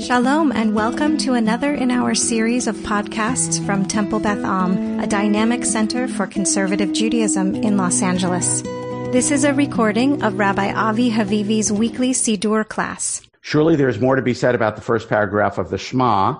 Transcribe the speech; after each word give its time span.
Shalom 0.00 0.50
and 0.52 0.74
welcome 0.74 1.18
to 1.18 1.34
another 1.34 1.74
in 1.74 1.90
our 1.90 2.14
series 2.14 2.66
of 2.66 2.74
podcasts 2.76 3.64
from 3.66 3.84
Temple 3.84 4.18
Beth 4.18 4.42
Am, 4.42 4.98
a 4.98 5.06
dynamic 5.06 5.62
center 5.66 6.08
for 6.08 6.26
conservative 6.26 6.94
Judaism 6.94 7.54
in 7.54 7.76
Los 7.76 8.00
Angeles. 8.00 8.62
This 9.12 9.30
is 9.30 9.44
a 9.44 9.52
recording 9.52 10.22
of 10.22 10.38
Rabbi 10.38 10.72
Avi 10.72 11.10
Havivi's 11.10 11.70
weekly 11.70 12.12
Siddur 12.12 12.66
class. 12.66 13.20
Surely 13.42 13.76
there's 13.76 14.00
more 14.00 14.16
to 14.16 14.22
be 14.22 14.32
said 14.32 14.54
about 14.54 14.74
the 14.74 14.80
first 14.80 15.06
paragraph 15.06 15.58
of 15.58 15.68
the 15.68 15.76
Shema, 15.76 16.38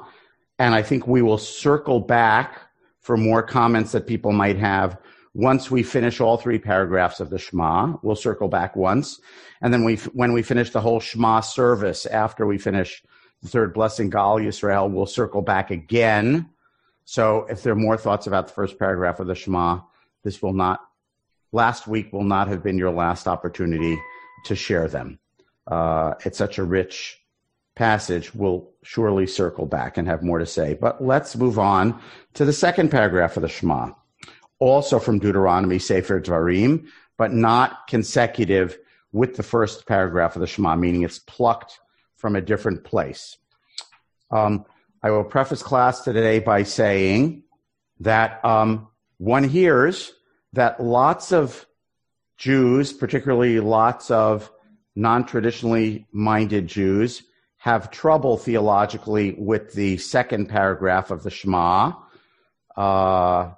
and 0.58 0.74
I 0.74 0.82
think 0.82 1.06
we 1.06 1.20
will 1.20 1.36
circle 1.36 2.00
back 2.00 2.62
for 3.00 3.18
more 3.18 3.42
comments 3.42 3.92
that 3.92 4.06
people 4.06 4.32
might 4.32 4.56
have 4.56 4.96
once 5.34 5.70
we 5.70 5.82
finish 5.82 6.18
all 6.18 6.38
three 6.38 6.58
paragraphs 6.58 7.20
of 7.20 7.28
the 7.28 7.38
Shema. 7.38 7.98
We'll 8.02 8.16
circle 8.16 8.48
back 8.48 8.74
once, 8.74 9.20
and 9.60 9.70
then 9.70 9.84
we, 9.84 9.96
when 9.96 10.32
we 10.32 10.42
finish 10.42 10.70
the 10.70 10.80
whole 10.80 10.98
Shema 10.98 11.40
service 11.40 12.06
after 12.06 12.46
we 12.46 12.56
finish 12.56 13.02
the 13.42 13.48
third 13.48 13.72
blessing, 13.72 14.10
Ga'al 14.10 14.44
Yisrael, 14.44 14.92
will 14.92 15.06
circle 15.06 15.42
back 15.42 15.70
again. 15.70 16.50
So 17.04 17.46
if 17.48 17.62
there 17.62 17.72
are 17.72 17.76
more 17.76 17.96
thoughts 17.96 18.26
about 18.26 18.46
the 18.46 18.52
first 18.52 18.78
paragraph 18.78 19.20
of 19.20 19.26
the 19.26 19.34
Shema, 19.34 19.80
this 20.22 20.42
will 20.42 20.52
not, 20.52 20.80
last 21.52 21.86
week 21.86 22.12
will 22.12 22.24
not 22.24 22.48
have 22.48 22.62
been 22.62 22.78
your 22.78 22.92
last 22.92 23.26
opportunity 23.26 23.98
to 24.44 24.54
share 24.54 24.88
them. 24.88 25.18
Uh, 25.66 26.14
it's 26.24 26.38
such 26.38 26.58
a 26.58 26.64
rich 26.64 27.18
passage. 27.74 28.34
We'll 28.34 28.70
surely 28.82 29.26
circle 29.26 29.66
back 29.66 29.96
and 29.96 30.06
have 30.06 30.22
more 30.22 30.38
to 30.38 30.46
say. 30.46 30.74
But 30.74 31.02
let's 31.02 31.36
move 31.36 31.58
on 31.58 31.98
to 32.34 32.44
the 32.44 32.52
second 32.52 32.90
paragraph 32.90 33.36
of 33.36 33.42
the 33.42 33.48
Shema, 33.48 33.92
also 34.58 34.98
from 34.98 35.18
Deuteronomy 35.18 35.78
Sefer 35.78 36.20
Dvarim, 36.20 36.86
but 37.16 37.32
not 37.32 37.86
consecutive 37.88 38.78
with 39.12 39.36
the 39.36 39.42
first 39.42 39.86
paragraph 39.86 40.36
of 40.36 40.40
the 40.40 40.46
Shema, 40.46 40.76
meaning 40.76 41.02
it's 41.02 41.18
plucked 41.18 41.80
from 42.20 42.36
a 42.36 42.40
different 42.40 42.84
place. 42.84 43.38
Um, 44.30 44.66
I 45.02 45.10
will 45.10 45.24
preface 45.24 45.62
class 45.62 46.02
today 46.02 46.38
by 46.38 46.62
saying 46.62 47.44
that 48.00 48.44
um, 48.44 48.88
one 49.16 49.44
hears 49.44 50.12
that 50.52 50.82
lots 50.82 51.32
of 51.32 51.66
Jews, 52.36 52.92
particularly 52.92 53.60
lots 53.60 54.10
of 54.10 54.50
non 54.94 55.24
traditionally 55.24 56.06
minded 56.12 56.66
Jews, 56.66 57.22
have 57.56 57.90
trouble 57.90 58.36
theologically 58.36 59.34
with 59.38 59.72
the 59.72 59.96
second 59.98 60.48
paragraph 60.48 61.10
of 61.10 61.22
the 61.22 61.30
Shema. 61.30 61.92
Uh, 62.76 63.52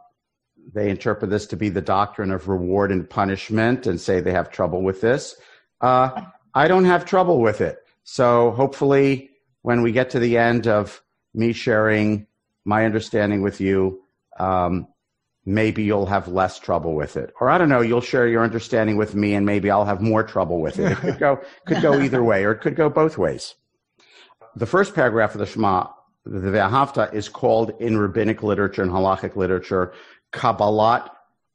they 0.72 0.90
interpret 0.90 1.30
this 1.30 1.46
to 1.46 1.56
be 1.56 1.68
the 1.68 1.80
doctrine 1.80 2.30
of 2.30 2.48
reward 2.48 2.92
and 2.92 3.08
punishment 3.08 3.86
and 3.86 4.00
say 4.00 4.20
they 4.20 4.32
have 4.32 4.50
trouble 4.50 4.82
with 4.82 5.00
this. 5.00 5.36
Uh, 5.80 6.22
I 6.54 6.68
don't 6.68 6.84
have 6.84 7.04
trouble 7.04 7.40
with 7.40 7.60
it. 7.60 7.81
So 8.04 8.50
hopefully, 8.52 9.30
when 9.62 9.82
we 9.82 9.92
get 9.92 10.10
to 10.10 10.18
the 10.18 10.38
end 10.38 10.66
of 10.66 11.02
me 11.34 11.52
sharing 11.52 12.26
my 12.64 12.84
understanding 12.84 13.42
with 13.42 13.60
you, 13.60 14.02
um, 14.38 14.88
maybe 15.44 15.82
you'll 15.82 16.06
have 16.06 16.28
less 16.28 16.58
trouble 16.58 16.94
with 16.94 17.16
it. 17.16 17.32
Or 17.40 17.50
I 17.50 17.58
don't 17.58 17.68
know, 17.68 17.80
you'll 17.80 18.00
share 18.00 18.28
your 18.28 18.44
understanding 18.44 18.96
with 18.96 19.14
me 19.14 19.34
and 19.34 19.44
maybe 19.44 19.70
I'll 19.70 19.84
have 19.84 20.00
more 20.00 20.22
trouble 20.22 20.60
with 20.60 20.78
it. 20.78 20.92
It 20.92 20.98
could 20.98 21.18
go, 21.18 21.40
could 21.66 21.82
go 21.82 22.00
either 22.00 22.22
way 22.22 22.44
or 22.44 22.52
it 22.52 22.60
could 22.60 22.76
go 22.76 22.88
both 22.88 23.18
ways. 23.18 23.54
The 24.54 24.66
first 24.66 24.94
paragraph 24.94 25.34
of 25.34 25.38
the 25.38 25.46
Shema, 25.46 25.88
the 26.24 26.50
Ve'ahavta, 26.50 27.12
is 27.14 27.28
called 27.28 27.72
in 27.80 27.98
rabbinic 27.98 28.42
literature 28.42 28.82
and 28.82 28.90
halachic 28.90 29.34
literature, 29.34 29.94
Kabbalat 30.32 31.08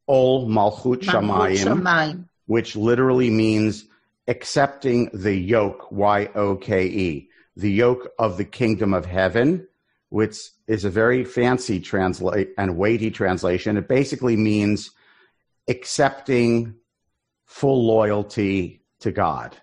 Ol 0.08 0.48
Malchut 0.48 1.02
Shamayim, 1.02 2.26
which 2.48 2.76
literally 2.76 3.30
means 3.30 3.86
accepting 4.28 5.10
the 5.14 5.36
yoke, 5.36 5.92
Y 5.92 6.30
O 6.36 6.56
K 6.56 6.86
E, 6.86 7.30
the 7.56 7.72
yoke 7.72 8.10
of 8.20 8.38
the 8.38 8.46
kingdom 8.46 8.94
of 8.94 9.06
heaven, 9.06 9.68
which 10.10 10.38
is 10.68 10.86
a 10.86 10.90
very 10.90 11.24
fancy 11.24 11.80
translate 11.80 12.54
and 12.58 12.78
weighty 12.78 13.12
translation. 13.12 13.78
It 13.78 13.88
basically 13.88 14.36
means 14.36 14.92
accepting 15.68 16.76
full 17.46 17.86
loyalty 17.86 18.82
to 19.00 19.12
God. 19.12 19.56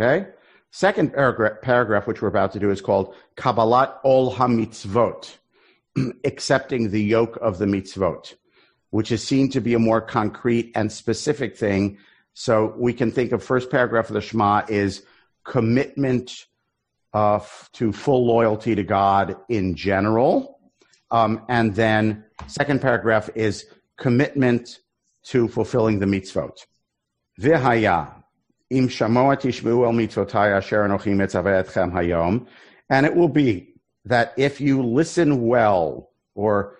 Okay? 0.00 0.28
Second 0.70 1.12
paragraph, 1.12 1.60
paragraph, 1.60 2.06
which 2.06 2.22
we're 2.22 2.28
about 2.28 2.52
to 2.52 2.58
do, 2.58 2.70
is 2.70 2.80
called 2.80 3.14
Kabbalat 3.36 3.98
Ol 4.04 4.32
HaMitzvot, 4.32 5.36
accepting 6.24 6.90
the 6.90 7.02
yoke 7.02 7.36
of 7.42 7.58
the 7.58 7.66
mitzvot, 7.66 8.34
which 8.90 9.12
is 9.12 9.22
seen 9.22 9.50
to 9.50 9.60
be 9.60 9.74
a 9.74 9.78
more 9.78 10.00
concrete 10.00 10.72
and 10.74 10.90
specific 10.90 11.56
thing 11.56 11.98
so 12.34 12.74
we 12.76 12.92
can 12.92 13.10
think 13.10 13.32
of 13.32 13.42
first 13.42 13.70
paragraph 13.70 14.08
of 14.08 14.14
the 14.14 14.20
Shema 14.20 14.62
is 14.68 15.02
commitment 15.44 16.46
uh, 17.12 17.40
to 17.74 17.92
full 17.92 18.26
loyalty 18.26 18.74
to 18.74 18.82
God 18.82 19.36
in 19.48 19.74
general. 19.74 20.58
Um, 21.10 21.44
and 21.48 21.74
then 21.74 22.24
second 22.46 22.80
paragraph 22.80 23.28
is 23.34 23.66
commitment 23.98 24.78
to 25.24 25.46
fulfilling 25.48 25.98
the 25.98 26.06
mitzvot. 26.06 26.56
V'haya 27.40 28.14
im 28.70 28.88
shamoa 28.88 29.36
tishmu 29.36 29.84
el 29.84 29.92
mitzvotai 29.92 30.56
asher 30.56 30.82
anochim 30.82 31.16
etzavetchem 31.16 31.92
hayom. 31.92 32.46
And 32.88 33.04
it 33.04 33.14
will 33.14 33.28
be 33.28 33.74
that 34.06 34.32
if 34.36 34.60
you 34.60 34.82
listen 34.82 35.46
well 35.46 36.10
or 36.34 36.78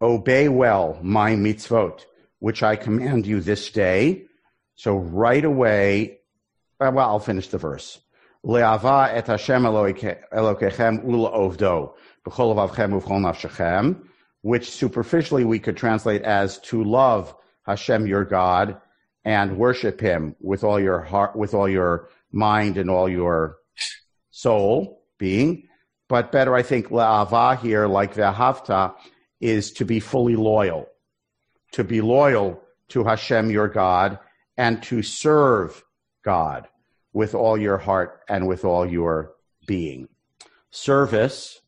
obey 0.00 0.48
well 0.48 0.98
my 1.02 1.32
mitzvot, 1.32 2.04
which 2.38 2.62
I 2.62 2.74
command 2.76 3.26
you 3.26 3.40
this 3.40 3.70
day, 3.70 4.24
so 4.82 4.96
right 4.96 5.44
away, 5.44 6.18
uh, 6.80 6.90
well, 6.92 7.08
I'll 7.08 7.20
finish 7.20 7.46
the 7.46 7.56
verse. 7.56 8.00
Le'ava 8.44 9.14
et 9.14 9.28
Hashem 9.28 9.62
Elokechem 9.62 11.04
ula 11.04 11.30
ovdo 11.30 11.94
b'chol 12.26 12.52
avavchem 12.52 13.00
nafshechem, 13.00 14.02
which 14.40 14.68
superficially 14.68 15.44
we 15.44 15.60
could 15.60 15.76
translate 15.76 16.22
as 16.22 16.58
to 16.62 16.82
love 16.82 17.32
Hashem 17.64 18.08
your 18.08 18.24
God 18.24 18.76
and 19.24 19.56
worship 19.56 20.00
Him 20.00 20.34
with 20.40 20.64
all 20.64 20.80
your 20.80 21.00
heart, 21.00 21.36
with 21.36 21.54
all 21.54 21.68
your 21.68 22.08
mind 22.32 22.76
and 22.76 22.90
all 22.90 23.08
your 23.08 23.58
soul 24.32 25.04
being. 25.16 25.68
But 26.08 26.32
better, 26.32 26.56
I 26.56 26.62
think, 26.62 26.88
le'ava 26.88 27.56
here, 27.56 27.86
like 27.86 28.16
ve'havta, 28.16 28.96
is 29.40 29.70
to 29.74 29.84
be 29.84 30.00
fully 30.00 30.34
loyal, 30.34 30.88
to 31.70 31.84
be 31.84 32.00
loyal 32.00 32.60
to 32.88 33.04
Hashem 33.04 33.48
your 33.48 33.68
God 33.68 34.18
and 34.56 34.82
to 34.84 35.02
serve 35.02 35.84
God 36.24 36.68
with 37.12 37.34
all 37.34 37.58
your 37.58 37.78
heart 37.78 38.20
and 38.28 38.46
with 38.46 38.64
all 38.64 38.86
your 38.86 39.32
being. 39.66 40.08
Service 40.70 41.60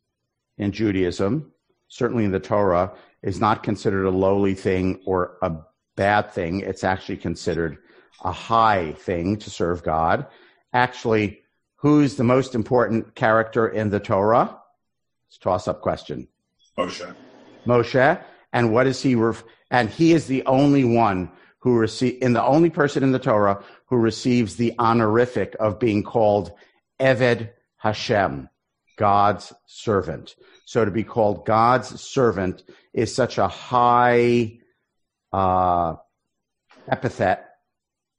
in 0.59 0.73
Judaism, 0.73 1.53
certainly 1.89 2.25
in 2.25 2.33
the 2.33 2.41
Torah, 2.41 2.93
is 3.23 3.41
not 3.41 3.63
considered 3.63 4.07
a 4.07 4.11
lowly 4.11 4.55
thing 4.55 5.01
or 5.07 5.37
a 5.43 5.53
bad 5.97 6.33
thing. 6.33 6.61
It's 6.61 6.85
actually 6.85 7.19
considered 7.19 7.79
a 8.23 8.33
high 8.33 8.93
thing 8.93 9.37
to 9.39 9.51
serve 9.51 9.83
God. 9.83 10.27
Actually, 10.73 11.41
who's 11.77 12.17
the 12.17 12.25
most 12.25 12.55
important 12.55 13.15
character 13.15 13.69
in 13.69 13.91
the 13.91 14.01
Torah? 14.01 14.59
It's 15.29 15.37
a 15.37 15.41
toss 15.41 15.69
up 15.69 15.81
question. 15.81 16.29
Moshe. 16.79 17.15
Moshe. 17.67 18.25
And 18.53 18.73
what 18.73 18.87
is 18.87 19.03
he? 19.03 19.15
Ref- 19.15 19.45
and 19.71 19.91
he 19.91 20.13
is 20.13 20.27
the 20.27 20.45
only 20.47 20.85
one 20.85 21.31
who 21.65 21.79
receive, 21.79 22.19
in 22.21 22.35
the 22.35 22.45
only 22.45 22.69
person 22.69 23.03
in 23.03 23.13
the 23.13 23.19
Torah 23.19 23.65
who 23.87 23.97
receives 23.97 24.57
the 24.57 24.75
honorific 24.79 25.57
of 25.59 25.81
being 25.81 26.03
called 26.03 26.53
Eved 27.01 27.49
Hashem, 27.79 28.51
God's 28.99 29.51
servant. 29.65 30.35
So 30.67 30.85
to 30.85 30.91
be 30.91 31.05
called 31.05 31.47
God's 31.47 31.99
servant 32.03 32.63
is 32.93 33.15
such 33.15 33.39
a 33.39 33.49
high 33.49 34.59
uh, 35.33 35.95
epithet 36.87 37.49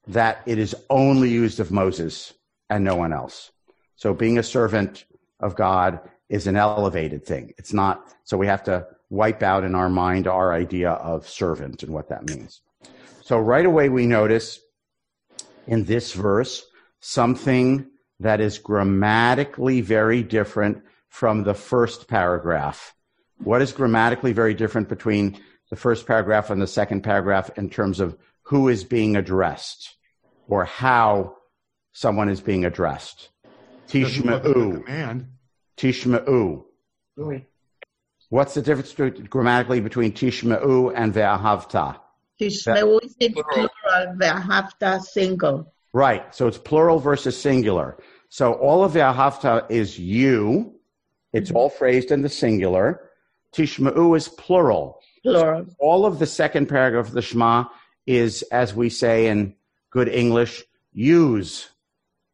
that 0.08 0.42
it 0.48 0.58
is 0.58 0.76
only 0.90 1.30
used 1.30 1.60
of 1.60 1.72
Moses 1.72 2.34
and 2.72 2.84
no 2.84 2.96
one 2.96 3.14
else. 3.14 3.52
So 3.96 4.16
being 4.16 4.40
a 4.40 4.44
servant 4.44 5.06
of 5.40 5.56
God 5.56 6.00
is 6.30 6.48
an 6.48 6.56
elevated 6.56 7.24
thing. 7.28 7.54
It's 7.60 7.74
not, 7.74 8.08
so 8.24 8.38
we 8.38 8.48
have 8.48 8.64
to 8.64 8.88
wipe 9.12 9.44
out 9.44 9.64
in 9.64 9.76
our 9.76 9.90
mind 9.90 10.26
our 10.26 10.52
idea 10.52 10.94
of 10.94 11.30
servant 11.30 11.84
and 11.84 11.94
what 11.94 12.10
that 12.10 12.28
means. 12.28 12.62
So 13.26 13.40
right 13.40 13.66
away 13.66 13.90
we 13.90 14.06
notice 14.06 14.60
in 15.66 15.86
this 15.86 16.14
verse 16.14 16.64
something 17.00 17.90
that 18.20 18.40
is 18.40 18.60
grammatically 18.60 19.82
very 19.82 20.22
different 20.22 20.84
from 21.10 21.44
the 21.44 21.56
first 21.56 22.08
paragraph. 22.08 22.94
What 23.44 23.64
is 23.64 23.72
grammatically 23.72 24.32
very 24.34 24.54
different 24.54 24.90
between 24.90 25.40
the 25.72 25.76
first 25.76 26.06
paragraph 26.06 26.52
and 26.52 26.62
the 26.62 26.68
second 26.68 27.02
paragraph 27.02 27.50
in 27.58 27.72
terms 27.72 28.00
of 28.00 28.16
who 28.44 28.70
is 28.70 28.84
being 28.84 29.16
addressed 29.16 29.96
or 30.48 30.66
how 30.66 31.38
someone 31.94 32.30
is 32.30 32.42
being 32.42 32.64
addressed? 32.64 33.30
Tishma'u. 33.88 35.26
Tishma'u. 35.78 36.64
What's 38.30 38.54
the 38.54 38.62
difference 38.62 38.94
grammatically 39.30 39.80
between 39.80 40.12
Tishma'u 40.12 40.94
and 40.96 41.12
Ve'ahavta? 41.12 42.02
Tishmeu 42.40 43.00
is 43.04 43.16
plural, 43.16 43.70
ve'ahavta 44.18 45.02
single. 45.02 45.74
Right. 45.94 46.36
So 46.36 46.48
it's 46.48 46.58
plural 46.58 47.00
versus 47.00 47.40
singular. 47.40 47.98
So 48.30 48.54
all 48.54 48.84
of 48.84 48.92
the 48.92 49.00
ahavta 49.00 49.66
is 49.70 49.98
you. 49.98 50.76
It's 51.32 51.52
all 51.52 51.70
phrased 51.70 52.12
in 52.12 52.22
the 52.22 52.30
singular. 52.30 53.10
Tishma'u 53.56 54.18
is 54.18 54.28
plural. 54.28 55.00
Plural. 55.24 55.66
All 55.80 56.06
of 56.06 56.20
the 56.20 56.26
second 56.26 56.68
paragraph 56.68 57.08
of 57.08 57.14
the 57.14 57.22
Shema 57.22 57.66
is, 58.06 58.42
as 58.52 58.76
we 58.76 58.90
say 58.90 59.28
in 59.28 59.56
good 59.90 60.10
English, 60.10 60.64
use. 60.92 61.70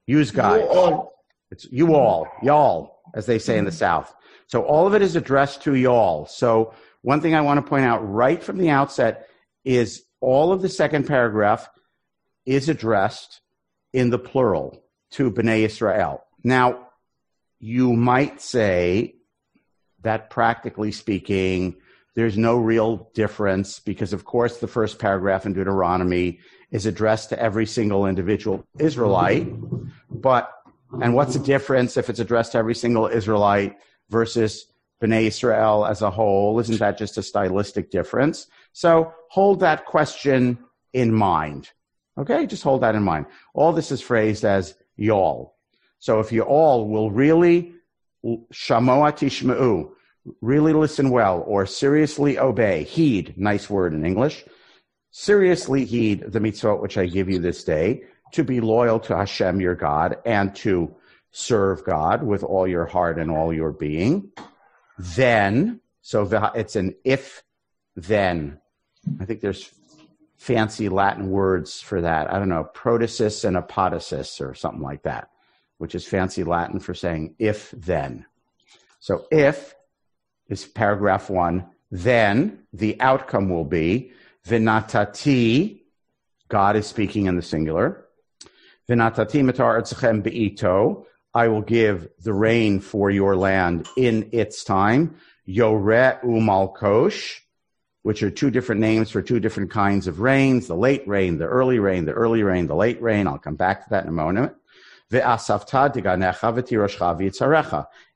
Use 0.08 0.32
guys. 0.32 0.62
You 0.62 0.68
all. 0.68 1.14
It's 1.52 1.68
you 1.72 1.94
all, 1.94 2.28
y'all, 2.42 3.02
as 3.14 3.26
they 3.26 3.38
say 3.38 3.58
in 3.58 3.66
the 3.66 3.72
South. 3.72 4.12
So 4.48 4.64
all 4.64 4.88
of 4.88 4.96
it 4.96 5.02
is 5.02 5.16
addressed 5.16 5.62
to 5.64 5.76
y'all. 5.76 6.26
So 6.26 6.74
one 7.02 7.22
thing 7.22 7.36
I 7.36 7.42
want 7.42 7.64
to 7.64 7.70
point 7.70 7.86
out 7.86 8.00
right 8.00 8.42
from 8.42 8.58
the 8.58 8.70
outset 8.70 9.28
is 9.64 10.04
all 10.20 10.52
of 10.52 10.62
the 10.62 10.70
second 10.70 11.08
paragraph 11.08 11.70
is 12.46 12.70
addressed 12.70 13.42
in 13.94 14.10
the 14.10 14.20
plural 14.20 14.84
to 15.12 15.32
Bnei 15.32 15.66
Israel. 15.66 16.24
Now, 16.44 16.88
you 17.60 17.94
might 17.94 18.42
say 18.42 19.16
that 20.02 20.30
practically 20.30 20.92
speaking, 20.92 21.76
there's 22.16 22.38
no 22.38 22.58
real 22.58 23.10
difference 23.14 23.80
because, 23.80 24.14
of 24.14 24.26
course, 24.26 24.58
the 24.58 24.68
first 24.68 25.00
paragraph 25.00 25.46
in 25.46 25.54
Deuteronomy 25.54 26.40
is 26.72 26.86
addressed 26.86 27.30
to 27.30 27.40
every 27.40 27.66
single 27.66 28.06
individual 28.06 28.66
Israelite. 28.80 29.48
But, 30.10 30.52
and 31.02 31.14
what's 31.14 31.34
the 31.34 31.44
difference 31.44 31.98
if 31.98 32.10
it's 32.10 32.20
addressed 32.20 32.54
to 32.54 32.58
every 32.58 32.76
single 32.76 33.08
Israelite 33.08 33.76
versus 34.10 34.66
Bnei 35.02 35.28
Israel 35.28 35.86
as 35.86 36.02
a 36.02 36.12
whole? 36.12 36.60
Isn't 36.60 36.80
that 36.80 36.98
just 36.98 37.18
a 37.18 37.24
stylistic 37.24 37.92
difference? 37.92 38.48
So 38.74 39.14
hold 39.30 39.60
that 39.62 39.86
question 39.86 40.60
in 40.94 41.14
mind. 41.14 41.70
Okay, 42.18 42.46
just 42.46 42.64
hold 42.64 42.82
that 42.82 42.96
in 42.96 43.04
mind. 43.04 43.26
All 43.54 43.74
this 43.74 43.92
is 43.92 44.02
phrased 44.02 44.46
as 44.46 44.76
y'all. 44.98 45.56
So 46.00 46.20
if 46.20 46.32
you 46.32 46.42
all 46.42 46.88
will 46.88 47.12
really 47.12 47.74
shamoa 48.26 49.14
tishma'u, 49.14 49.92
really 50.42 50.74
listen 50.74 51.10
well, 51.10 51.44
or 51.48 51.66
seriously 51.66 52.38
obey, 52.38 52.84
heed, 52.84 53.34
nice 53.38 53.70
word 53.70 53.94
in 53.94 54.06
English, 54.06 54.46
seriously 55.12 55.86
heed 55.86 56.32
the 56.32 56.40
mitzvot 56.40 56.82
which 56.82 56.98
I 56.98 57.06
give 57.08 57.30
you 57.30 57.40
this 57.40 57.64
day, 57.64 58.04
to 58.34 58.44
be 58.44 58.62
loyal 58.62 59.00
to 59.02 59.18
Hashem 59.18 59.60
your 59.60 59.76
God 59.76 60.18
and 60.26 60.56
to 60.58 60.96
serve 61.32 61.84
God 61.84 62.24
with 62.24 62.44
all 62.44 62.68
your 62.68 62.86
heart 62.86 63.18
and 63.18 63.32
all 63.32 63.52
your 63.54 63.72
being, 63.72 64.32
then, 64.98 65.82
so 66.02 66.28
it's 66.56 66.76
an 66.76 66.96
if 67.04 67.44
then. 67.96 68.61
I 69.20 69.26
think 69.26 69.42
there's 69.42 69.72
fancy 70.38 70.90
Latin 70.90 71.30
words 71.30 71.82
for 71.82 72.02
that. 72.02 72.32
I 72.34 72.40
don't 72.40 72.50
know, 72.50 72.68
protasis 72.74 73.46
and 73.46 73.56
apodosis 73.58 74.42
or 74.42 74.56
something 74.56 74.82
like 74.82 75.04
that, 75.04 75.30
which 75.78 75.96
is 75.96 76.06
fancy 76.06 76.44
Latin 76.44 76.80
for 76.80 76.94
saying 76.94 77.36
if 77.38 77.72
then. 77.72 78.26
So 79.00 79.26
if 79.32 79.76
is 80.48 80.66
paragraph 80.66 81.30
one, 81.30 81.68
then 81.92 82.64
the 82.74 83.00
outcome 83.00 83.50
will 83.50 83.66
be 83.66 84.12
vinatati, 84.48 85.82
God 86.48 86.76
is 86.76 86.88
speaking 86.88 87.28
in 87.28 87.36
the 87.36 87.42
singular. 87.42 88.06
Vinatati 88.90 89.44
matar 89.44 89.82
beito, 90.24 91.06
I 91.34 91.48
will 91.48 91.62
give 91.62 92.10
the 92.20 92.34
rain 92.34 92.80
for 92.80 93.10
your 93.10 93.36
land 93.36 93.88
in 93.96 94.30
its 94.34 94.64
time. 94.64 95.16
Yore 95.46 96.20
umalkosh, 96.24 97.40
which 98.04 98.24
are 98.24 98.32
two 98.32 98.50
different 98.50 98.82
names 98.82 99.12
for 99.12 99.22
two 99.22 99.40
different 99.40 99.70
kinds 99.70 100.08
of 100.08 100.20
rains 100.20 100.68
the 100.68 100.76
late 100.76 101.08
rain, 101.08 101.38
the 101.38 101.46
early 101.46 101.80
rain, 101.80 102.06
the 102.06 102.14
early 102.14 102.44
rain, 102.44 102.68
the 102.68 102.76
late 102.76 103.02
rain. 103.02 103.28
I'll 103.28 103.38
come 103.38 103.56
back 103.56 103.84
to 103.84 103.90
that 103.92 104.04
in 104.04 104.10
a 104.10 104.14
moment. 104.14 104.56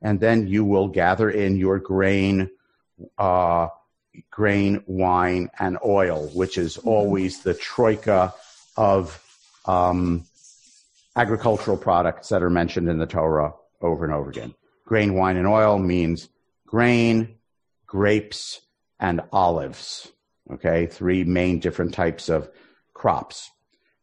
And 0.01 0.19
then 0.19 0.47
you 0.47 0.65
will 0.65 0.87
gather 0.87 1.29
in 1.29 1.57
your 1.57 1.79
grain, 1.79 2.49
uh, 3.17 3.67
grain, 4.31 4.83
wine, 4.87 5.49
and 5.59 5.77
oil, 5.85 6.29
which 6.29 6.57
is 6.57 6.77
always 6.77 7.43
the 7.43 7.53
troika 7.53 8.33
of 8.77 9.21
um, 9.65 10.25
agricultural 11.15 11.77
products 11.77 12.29
that 12.29 12.41
are 12.41 12.49
mentioned 12.49 12.89
in 12.89 12.97
the 12.97 13.05
Torah 13.05 13.53
over 13.81 14.05
and 14.05 14.13
over 14.13 14.29
again. 14.29 14.55
Grain, 14.85 15.13
wine, 15.15 15.37
and 15.37 15.47
oil 15.47 15.77
means 15.79 16.29
grain, 16.65 17.35
grapes, 17.85 18.61
and 18.99 19.21
olives. 19.31 20.11
Okay, 20.51 20.85
three 20.85 21.23
main 21.23 21.59
different 21.59 21.93
types 21.93 22.29
of 22.29 22.49
crops. 22.93 23.49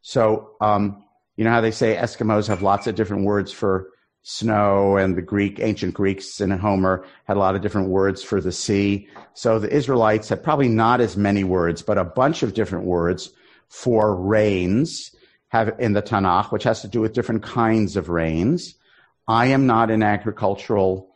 So, 0.00 0.56
um, 0.61 1.05
you 1.37 1.44
know 1.44 1.50
how 1.50 1.61
they 1.61 1.71
say 1.71 1.97
Eskimos 1.97 2.49
have 2.49 2.62
lots 2.62 2.87
of 2.87 2.94
different 2.94 3.25
words 3.25 3.53
for 3.53 3.91
snow, 4.23 4.97
and 4.97 5.17
the 5.17 5.23
Greek, 5.23 5.61
ancient 5.61 5.94
Greeks 5.94 6.41
in 6.41 6.50
Homer 6.50 7.05
had 7.25 7.37
a 7.37 7.41
lot 7.41 7.56
of 7.56 7.62
different 7.62 7.89
words 7.89 8.23
for 8.23 8.41
the 8.41 8.53
sea. 8.53 9.09
So 9.35 9.59
the 9.59 9.73
Israelites 9.73 10.29
had 10.29 10.43
probably 10.43 10.69
not 10.69 11.00
as 11.00 11.17
many 11.17 11.44
words, 11.44 11.83
but 11.83 11.99
a 11.99 12.05
bunch 12.05 12.43
of 12.43 12.55
different 12.55 12.85
words 12.85 13.31
for 13.69 14.15
rains 14.15 15.15
have 15.49 15.75
in 15.79 15.93
the 15.93 16.03
Tanakh, 16.03 16.53
which 16.53 16.65
has 16.65 16.83
to 16.83 16.89
do 16.89 17.00
with 17.00 17.12
different 17.12 17.43
kinds 17.43 17.97
of 17.97 18.09
rains. 18.09 18.75
I 19.27 19.47
am 19.47 19.67
not 19.67 19.91
an 19.91 20.03
agricultural 20.03 21.12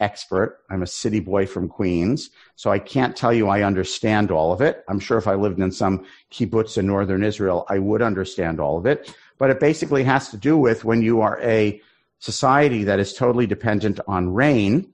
expert. 0.00 0.60
I'm 0.70 0.82
a 0.82 0.86
city 0.86 1.20
boy 1.20 1.46
from 1.46 1.68
Queens, 1.68 2.30
so 2.54 2.70
I 2.70 2.78
can't 2.78 3.16
tell 3.16 3.32
you 3.32 3.48
I 3.48 3.62
understand 3.62 4.30
all 4.30 4.52
of 4.52 4.60
it. 4.60 4.84
I'm 4.88 5.00
sure 5.00 5.18
if 5.18 5.26
I 5.26 5.34
lived 5.34 5.58
in 5.60 5.72
some 5.72 6.04
kibbutz 6.30 6.76
in 6.78 6.86
northern 6.86 7.24
Israel, 7.24 7.66
I 7.68 7.78
would 7.78 8.02
understand 8.02 8.60
all 8.60 8.78
of 8.78 8.86
it. 8.86 9.14
But 9.38 9.50
it 9.50 9.60
basically 9.60 10.04
has 10.04 10.30
to 10.30 10.36
do 10.36 10.56
with 10.56 10.84
when 10.84 11.02
you 11.02 11.20
are 11.20 11.40
a 11.42 11.80
society 12.18 12.84
that 12.84 12.98
is 12.98 13.12
totally 13.12 13.46
dependent 13.46 14.00
on 14.06 14.32
rain, 14.32 14.92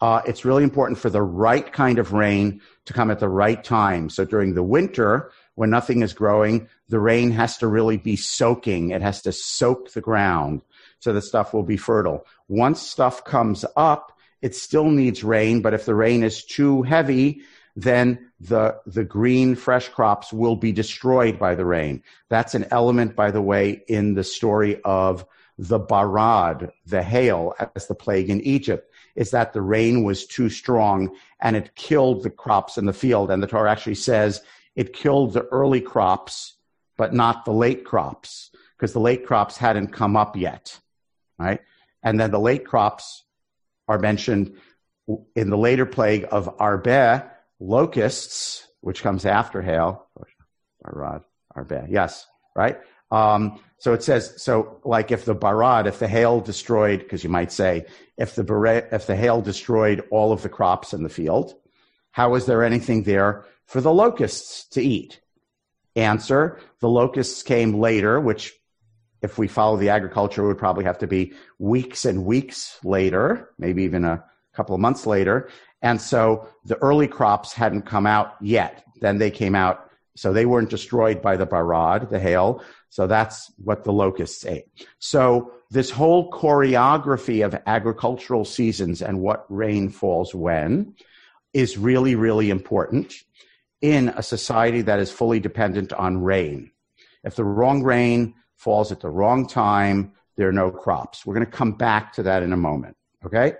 uh, 0.00 0.20
it's 0.26 0.44
really 0.44 0.62
important 0.62 0.98
for 0.98 1.10
the 1.10 1.22
right 1.22 1.72
kind 1.72 1.98
of 1.98 2.12
rain 2.12 2.60
to 2.84 2.92
come 2.92 3.10
at 3.10 3.18
the 3.18 3.28
right 3.28 3.62
time. 3.64 4.10
So 4.10 4.24
during 4.24 4.54
the 4.54 4.62
winter, 4.62 5.30
when 5.54 5.70
nothing 5.70 6.02
is 6.02 6.12
growing, 6.12 6.68
the 6.88 7.00
rain 7.00 7.30
has 7.32 7.56
to 7.58 7.66
really 7.66 7.96
be 7.96 8.16
soaking. 8.16 8.90
It 8.90 9.02
has 9.02 9.22
to 9.22 9.32
soak 9.32 9.92
the 9.92 10.00
ground 10.00 10.62
so 11.00 11.12
the 11.12 11.22
stuff 11.22 11.54
will 11.54 11.62
be 11.62 11.76
fertile. 11.76 12.26
Once 12.48 12.80
stuff 12.80 13.24
comes 13.24 13.64
up, 13.76 14.12
it 14.42 14.54
still 14.54 14.90
needs 14.90 15.24
rain, 15.24 15.62
but 15.62 15.74
if 15.74 15.84
the 15.84 15.94
rain 15.94 16.22
is 16.22 16.44
too 16.44 16.82
heavy, 16.82 17.42
then 17.74 18.30
the, 18.40 18.78
the 18.86 19.04
green 19.04 19.54
fresh 19.54 19.88
crops 19.88 20.32
will 20.32 20.56
be 20.56 20.72
destroyed 20.72 21.38
by 21.38 21.54
the 21.54 21.64
rain. 21.64 22.02
That's 22.28 22.54
an 22.54 22.66
element, 22.70 23.14
by 23.14 23.30
the 23.30 23.42
way, 23.42 23.82
in 23.86 24.14
the 24.14 24.24
story 24.24 24.80
of 24.82 25.26
the 25.58 25.80
barad, 25.80 26.70
the 26.86 27.02
hail, 27.02 27.54
as 27.74 27.86
the 27.86 27.94
plague 27.94 28.30
in 28.30 28.40
Egypt, 28.42 28.92
is 29.14 29.30
that 29.30 29.52
the 29.52 29.62
rain 29.62 30.04
was 30.04 30.26
too 30.26 30.48
strong 30.50 31.16
and 31.40 31.56
it 31.56 31.74
killed 31.74 32.22
the 32.22 32.30
crops 32.30 32.76
in 32.76 32.84
the 32.84 32.92
field. 32.92 33.30
And 33.30 33.42
the 33.42 33.46
Torah 33.46 33.70
actually 33.70 33.94
says 33.94 34.42
it 34.74 34.92
killed 34.92 35.32
the 35.32 35.46
early 35.46 35.80
crops, 35.80 36.56
but 36.98 37.14
not 37.14 37.44
the 37.44 37.52
late 37.52 37.84
crops, 37.84 38.50
because 38.76 38.92
the 38.92 39.00
late 39.00 39.26
crops 39.26 39.56
hadn't 39.56 39.88
come 39.88 40.16
up 40.16 40.36
yet, 40.36 40.78
right? 41.38 41.60
And 42.02 42.20
then 42.20 42.30
the 42.30 42.40
late 42.40 42.66
crops 42.66 43.24
are 43.88 43.98
mentioned 43.98 44.56
in 45.34 45.50
the 45.50 45.58
later 45.58 45.86
plague 45.86 46.26
of 46.30 46.56
Arbeh, 46.58 47.28
locusts, 47.60 48.66
which 48.80 49.02
comes 49.02 49.24
after 49.24 49.62
hail. 49.62 50.06
Barad, 50.84 51.22
Arbeh, 51.56 51.86
yes, 51.90 52.26
right? 52.54 52.78
Um, 53.10 53.60
so 53.78 53.92
it 53.92 54.02
says, 54.02 54.42
so 54.42 54.80
like 54.84 55.10
if 55.10 55.24
the 55.24 55.34
barad, 55.34 55.86
if 55.86 55.98
the 55.98 56.08
hail 56.08 56.40
destroyed, 56.40 57.00
because 57.00 57.22
you 57.22 57.30
might 57.30 57.52
say, 57.52 57.86
if 58.16 58.34
the 58.34 58.44
barad, 58.44 58.92
if 58.92 59.06
the 59.06 59.16
hail 59.16 59.40
destroyed 59.40 60.04
all 60.10 60.32
of 60.32 60.42
the 60.42 60.48
crops 60.48 60.92
in 60.92 61.02
the 61.02 61.08
field, 61.08 61.54
how 62.10 62.34
is 62.34 62.46
there 62.46 62.64
anything 62.64 63.02
there 63.02 63.44
for 63.66 63.80
the 63.80 63.92
locusts 63.92 64.66
to 64.68 64.82
eat? 64.82 65.20
Answer, 65.94 66.58
the 66.80 66.88
locusts 66.88 67.42
came 67.42 67.78
later, 67.78 68.20
which 68.20 68.54
if 69.22 69.38
we 69.38 69.48
follow 69.48 69.76
the 69.76 69.88
agriculture, 69.88 70.44
it 70.44 70.46
would 70.46 70.58
probably 70.58 70.84
have 70.84 70.98
to 70.98 71.06
be 71.06 71.32
weeks 71.58 72.04
and 72.04 72.24
weeks 72.24 72.78
later, 72.84 73.50
maybe 73.58 73.82
even 73.82 74.04
a 74.04 74.24
couple 74.54 74.74
of 74.74 74.80
months 74.80 75.06
later. 75.06 75.48
And 75.82 76.00
so 76.00 76.48
the 76.64 76.76
early 76.78 77.08
crops 77.08 77.52
hadn't 77.52 77.82
come 77.82 78.06
out 78.06 78.34
yet. 78.40 78.84
Then 79.00 79.18
they 79.18 79.30
came 79.30 79.54
out. 79.54 79.90
So 80.16 80.32
they 80.32 80.46
weren't 80.46 80.70
destroyed 80.70 81.20
by 81.20 81.36
the 81.36 81.46
barad, 81.46 82.10
the 82.10 82.18
hail. 82.18 82.62
So 82.88 83.06
that's 83.06 83.52
what 83.58 83.84
the 83.84 83.92
locusts 83.92 84.46
ate. 84.46 84.64
So 84.98 85.52
this 85.70 85.90
whole 85.90 86.30
choreography 86.30 87.44
of 87.44 87.60
agricultural 87.66 88.44
seasons 88.44 89.02
and 89.02 89.20
what 89.20 89.44
rain 89.50 89.90
falls 89.90 90.34
when 90.34 90.94
is 91.52 91.76
really, 91.76 92.14
really 92.14 92.48
important 92.48 93.14
in 93.82 94.08
a 94.10 94.22
society 94.22 94.82
that 94.82 94.98
is 94.98 95.10
fully 95.10 95.40
dependent 95.40 95.92
on 95.92 96.22
rain. 96.22 96.70
If 97.24 97.36
the 97.36 97.44
wrong 97.44 97.82
rain 97.82 98.34
falls 98.56 98.90
at 98.92 99.00
the 99.00 99.08
wrong 99.08 99.46
time, 99.46 100.12
there 100.36 100.48
are 100.48 100.52
no 100.52 100.70
crops. 100.70 101.24
We're 101.24 101.34
going 101.34 101.46
to 101.46 101.52
come 101.52 101.72
back 101.72 102.12
to 102.14 102.22
that 102.24 102.42
in 102.42 102.52
a 102.52 102.56
moment. 102.56 102.96
Okay? 103.24 103.54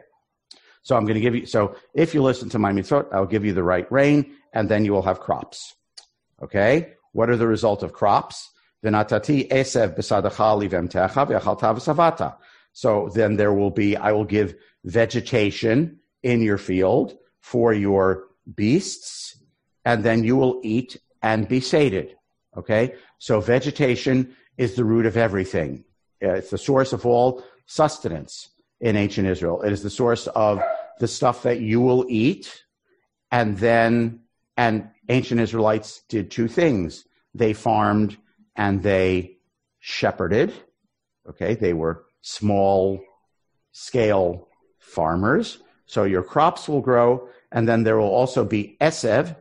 So 0.82 0.96
I'm 0.96 1.04
going 1.04 1.14
to 1.14 1.20
give 1.20 1.34
you, 1.34 1.46
so 1.46 1.74
if 1.94 2.14
you 2.14 2.22
listen 2.22 2.48
to 2.50 2.58
my 2.58 2.72
mitzvot, 2.72 3.12
I'll 3.12 3.26
give 3.26 3.44
you 3.44 3.52
the 3.52 3.62
right 3.62 3.90
rain 3.90 4.34
and 4.52 4.68
then 4.68 4.84
you 4.84 4.92
will 4.92 5.02
have 5.02 5.20
crops. 5.20 5.74
Okay? 6.42 6.94
What 7.12 7.30
are 7.30 7.36
the 7.36 7.46
result 7.46 7.82
of 7.82 7.92
crops? 7.92 8.50
So 8.82 8.90
then 13.14 13.36
there 13.36 13.52
will 13.52 13.70
be, 13.70 13.96
I 13.96 14.12
will 14.12 14.24
give 14.24 14.54
vegetation 14.84 15.98
in 16.22 16.42
your 16.42 16.58
field 16.58 17.16
for 17.40 17.72
your 17.72 18.24
beasts, 18.54 19.38
and 19.84 20.04
then 20.04 20.22
you 20.24 20.36
will 20.36 20.60
eat 20.62 20.98
and 21.22 21.48
be 21.48 21.60
sated. 21.60 22.16
Okay? 22.56 22.94
So 23.18 23.40
vegetation 23.40 24.36
is 24.56 24.74
the 24.74 24.84
root 24.84 25.06
of 25.06 25.16
everything. 25.16 25.84
Uh, 26.22 26.32
it's 26.32 26.50
the 26.50 26.58
source 26.58 26.92
of 26.92 27.04
all 27.04 27.44
sustenance 27.66 28.48
in 28.80 28.96
ancient 28.96 29.26
Israel. 29.26 29.62
It 29.62 29.72
is 29.72 29.82
the 29.82 29.90
source 29.90 30.26
of 30.28 30.62
the 30.98 31.08
stuff 31.08 31.42
that 31.42 31.60
you 31.60 31.80
will 31.80 32.06
eat. 32.08 32.64
And 33.30 33.58
then, 33.58 34.20
and 34.56 34.88
ancient 35.08 35.40
Israelites 35.40 36.02
did 36.08 36.30
two 36.30 36.48
things. 36.48 37.04
They 37.34 37.52
farmed 37.52 38.16
and 38.54 38.82
they 38.82 39.38
shepherded. 39.80 40.52
Okay. 41.28 41.54
They 41.54 41.72
were 41.72 42.04
small 42.22 43.02
scale 43.72 44.48
farmers. 44.78 45.58
So 45.86 46.04
your 46.04 46.22
crops 46.22 46.68
will 46.68 46.80
grow. 46.80 47.28
And 47.52 47.68
then 47.68 47.84
there 47.84 47.98
will 47.98 48.08
also 48.08 48.44
be 48.44 48.76
esev. 48.80 49.36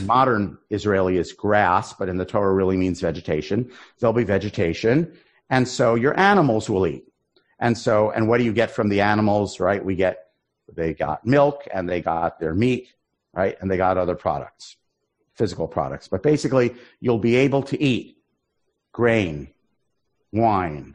Modern 0.00 0.58
Israeli 0.70 1.16
is 1.16 1.32
grass, 1.32 1.92
but 1.92 2.08
in 2.08 2.16
the 2.16 2.24
Torah 2.24 2.52
really 2.52 2.76
means 2.76 3.00
vegetation. 3.00 3.70
There'll 3.98 4.12
be 4.12 4.24
vegetation. 4.24 5.12
And 5.50 5.66
so 5.66 5.94
your 5.94 6.18
animals 6.18 6.70
will 6.70 6.86
eat. 6.86 7.04
And 7.58 7.76
so, 7.76 8.10
and 8.10 8.28
what 8.28 8.38
do 8.38 8.44
you 8.44 8.52
get 8.52 8.70
from 8.70 8.88
the 8.88 9.02
animals, 9.02 9.60
right? 9.60 9.84
We 9.84 9.94
get, 9.94 10.28
they 10.72 10.94
got 10.94 11.26
milk 11.26 11.66
and 11.72 11.88
they 11.88 12.00
got 12.00 12.40
their 12.40 12.54
meat, 12.54 12.88
right? 13.32 13.56
And 13.60 13.70
they 13.70 13.76
got 13.76 13.98
other 13.98 14.14
products, 14.14 14.76
physical 15.34 15.68
products. 15.68 16.08
But 16.08 16.22
basically, 16.22 16.74
you'll 17.00 17.18
be 17.18 17.36
able 17.36 17.62
to 17.64 17.80
eat 17.80 18.16
grain, 18.92 19.48
wine, 20.32 20.94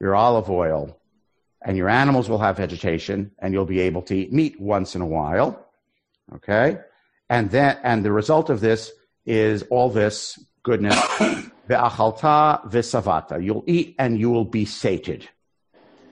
your 0.00 0.14
olive 0.14 0.50
oil, 0.50 0.98
and 1.62 1.76
your 1.76 1.88
animals 1.88 2.28
will 2.28 2.38
have 2.38 2.58
vegetation 2.58 3.32
and 3.38 3.52
you'll 3.52 3.64
be 3.64 3.80
able 3.80 4.02
to 4.02 4.14
eat 4.14 4.32
meat 4.32 4.60
once 4.60 4.94
in 4.94 5.00
a 5.00 5.06
while. 5.06 5.66
Okay. 6.34 6.78
And 7.34 7.50
then, 7.50 7.76
and 7.82 8.04
the 8.04 8.12
result 8.12 8.48
of 8.48 8.60
this 8.60 8.92
is 9.26 9.64
all 9.68 9.90
this 9.90 10.38
goodness. 10.62 10.94
Ve'achalta 11.68 12.64
v'savata. 12.70 13.42
You'll 13.42 13.64
eat 13.66 13.96
and 13.98 14.20
you 14.20 14.30
will 14.30 14.44
be 14.44 14.64
sated. 14.64 15.28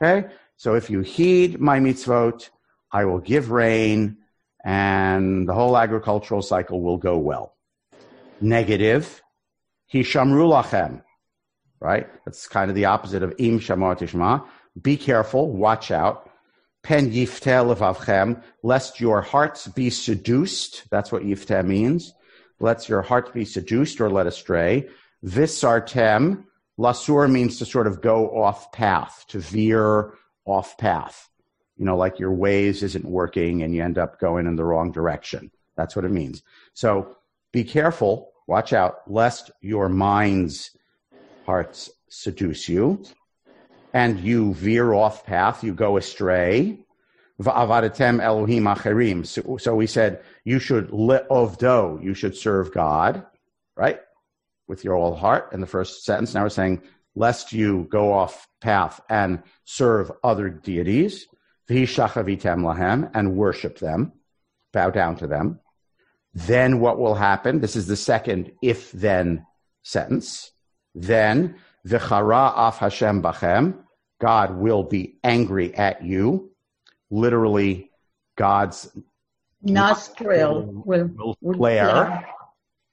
Okay? 0.03 0.27
So 0.57 0.75
if 0.75 0.91
you 0.91 1.03
heed 1.03 1.61
my 1.61 1.79
mitzvot, 1.79 2.51
I 2.91 3.05
will 3.05 3.21
give 3.21 3.53
rain 3.53 4.17
and 4.65 5.49
the 5.49 5.55
whole 5.55 5.79
agricultural 5.79 6.43
cycle 6.43 6.83
will 6.83 6.97
go 6.99 7.17
well. 7.19 7.55
Negative, 8.41 9.23
hishamru 9.95 10.51
lachem. 10.51 11.03
Right? 11.79 12.09
That's 12.25 12.49
kind 12.49 12.69
of 12.69 12.75
the 12.75 12.87
opposite 12.87 13.23
of 13.23 13.33
im 13.39 13.61
shamar 13.61 13.97
tishma. 13.97 14.45
Be 14.81 14.97
careful, 14.97 15.53
watch 15.53 15.93
out. 15.93 16.29
Pen 16.83 17.11
yifte 17.11 17.65
levavchem, 17.65 18.43
lest 18.63 19.01
your 19.01 19.21
hearts 19.21 19.69
be 19.69 19.89
seduced. 19.89 20.85
That's 20.91 21.13
what 21.13 21.23
yifte 21.23 21.65
means. 21.65 22.13
Let 22.59 22.89
your 22.89 23.03
heart 23.03 23.33
be 23.33 23.45
seduced 23.45 24.01
or 24.01 24.11
led 24.11 24.27
astray. 24.27 24.89
Visartem, 25.25 26.45
lasur 26.79 27.31
means 27.31 27.59
to 27.59 27.67
sort 27.67 27.87
of 27.87 28.01
go 28.01 28.43
off 28.43 28.73
path, 28.73 29.25
to 29.29 29.39
veer 29.39 30.15
off 30.45 30.77
path. 30.77 31.29
You 31.77 31.85
know, 31.85 31.97
like 31.97 32.19
your 32.19 32.33
ways 32.33 32.83
isn't 32.83 33.05
working 33.05 33.63
and 33.63 33.75
you 33.75 33.83
end 33.83 33.99
up 33.99 34.19
going 34.19 34.47
in 34.47 34.57
the 34.57 34.65
wrong 34.65 34.93
direction. 34.93 35.51
That's 35.77 35.97
what 35.97 36.05
it 36.05 36.11
means. 36.11 36.43
So 36.75 37.17
be 37.53 37.65
careful, 37.65 38.33
watch 38.47 38.73
out, 38.73 38.99
lest 39.07 39.51
your 39.61 39.89
mind's 39.89 40.71
hearts 41.47 41.91
seduce 42.09 42.69
you 42.69 43.05
and 43.93 44.21
you 44.21 44.55
veer 44.55 44.93
off 44.93 45.27
path, 45.27 45.63
you 45.63 45.75
go 45.75 45.97
astray. 45.97 46.79
Va'avadetem 47.41 48.21
Elohim 48.21 48.65
acherim. 48.65 49.27
So, 49.27 49.57
so 49.57 49.75
we 49.75 49.87
said 49.87 50.23
you 50.45 50.59
should 50.59 50.91
le'ovdo, 50.91 52.03
you 52.03 52.15
should 52.15 52.37
serve 52.37 52.73
God, 52.73 53.25
right? 53.77 54.01
with 54.73 54.85
your 54.85 54.97
whole 54.97 55.15
heart 55.15 55.53
in 55.53 55.61
the 55.61 55.67
first 55.67 56.03
sentence. 56.03 56.35
Now 56.35 56.45
we're 56.45 56.49
saying, 56.49 56.83
lest 57.15 57.53
you 57.53 57.87
go 57.91 58.13
off 58.13 58.49
path 58.63 59.03
and 59.09 59.43
serve 59.65 60.11
other 60.25 60.49
deities, 60.49 61.27
lahem, 61.69 63.11
and 63.15 63.37
worship 63.37 63.79
them, 63.79 64.13
bow 64.73 64.89
down 64.89 65.17
to 65.17 65.27
them. 65.27 65.61
Then 66.33 66.81
what 66.81 66.99
will 66.99 67.15
happen? 67.15 67.61
This 67.61 67.77
is 67.77 67.87
the 67.87 67.97
second 67.97 68.53
if 68.63 68.91
then 68.93 69.47
sentence. 69.83 70.53
Then, 70.95 71.57
v'chara 71.87 72.53
af 72.57 72.79
Hashem 72.79 73.23
bachem, 73.23 73.79
God 74.21 74.57
will 74.57 74.83
be 74.83 75.19
angry 75.25 75.75
at 75.75 76.05
you. 76.05 76.51
Literally, 77.11 77.91
God's 78.37 78.91
nostril 79.63 80.83
will, 80.87 81.11
will 81.41 81.55
flare 81.55 82.27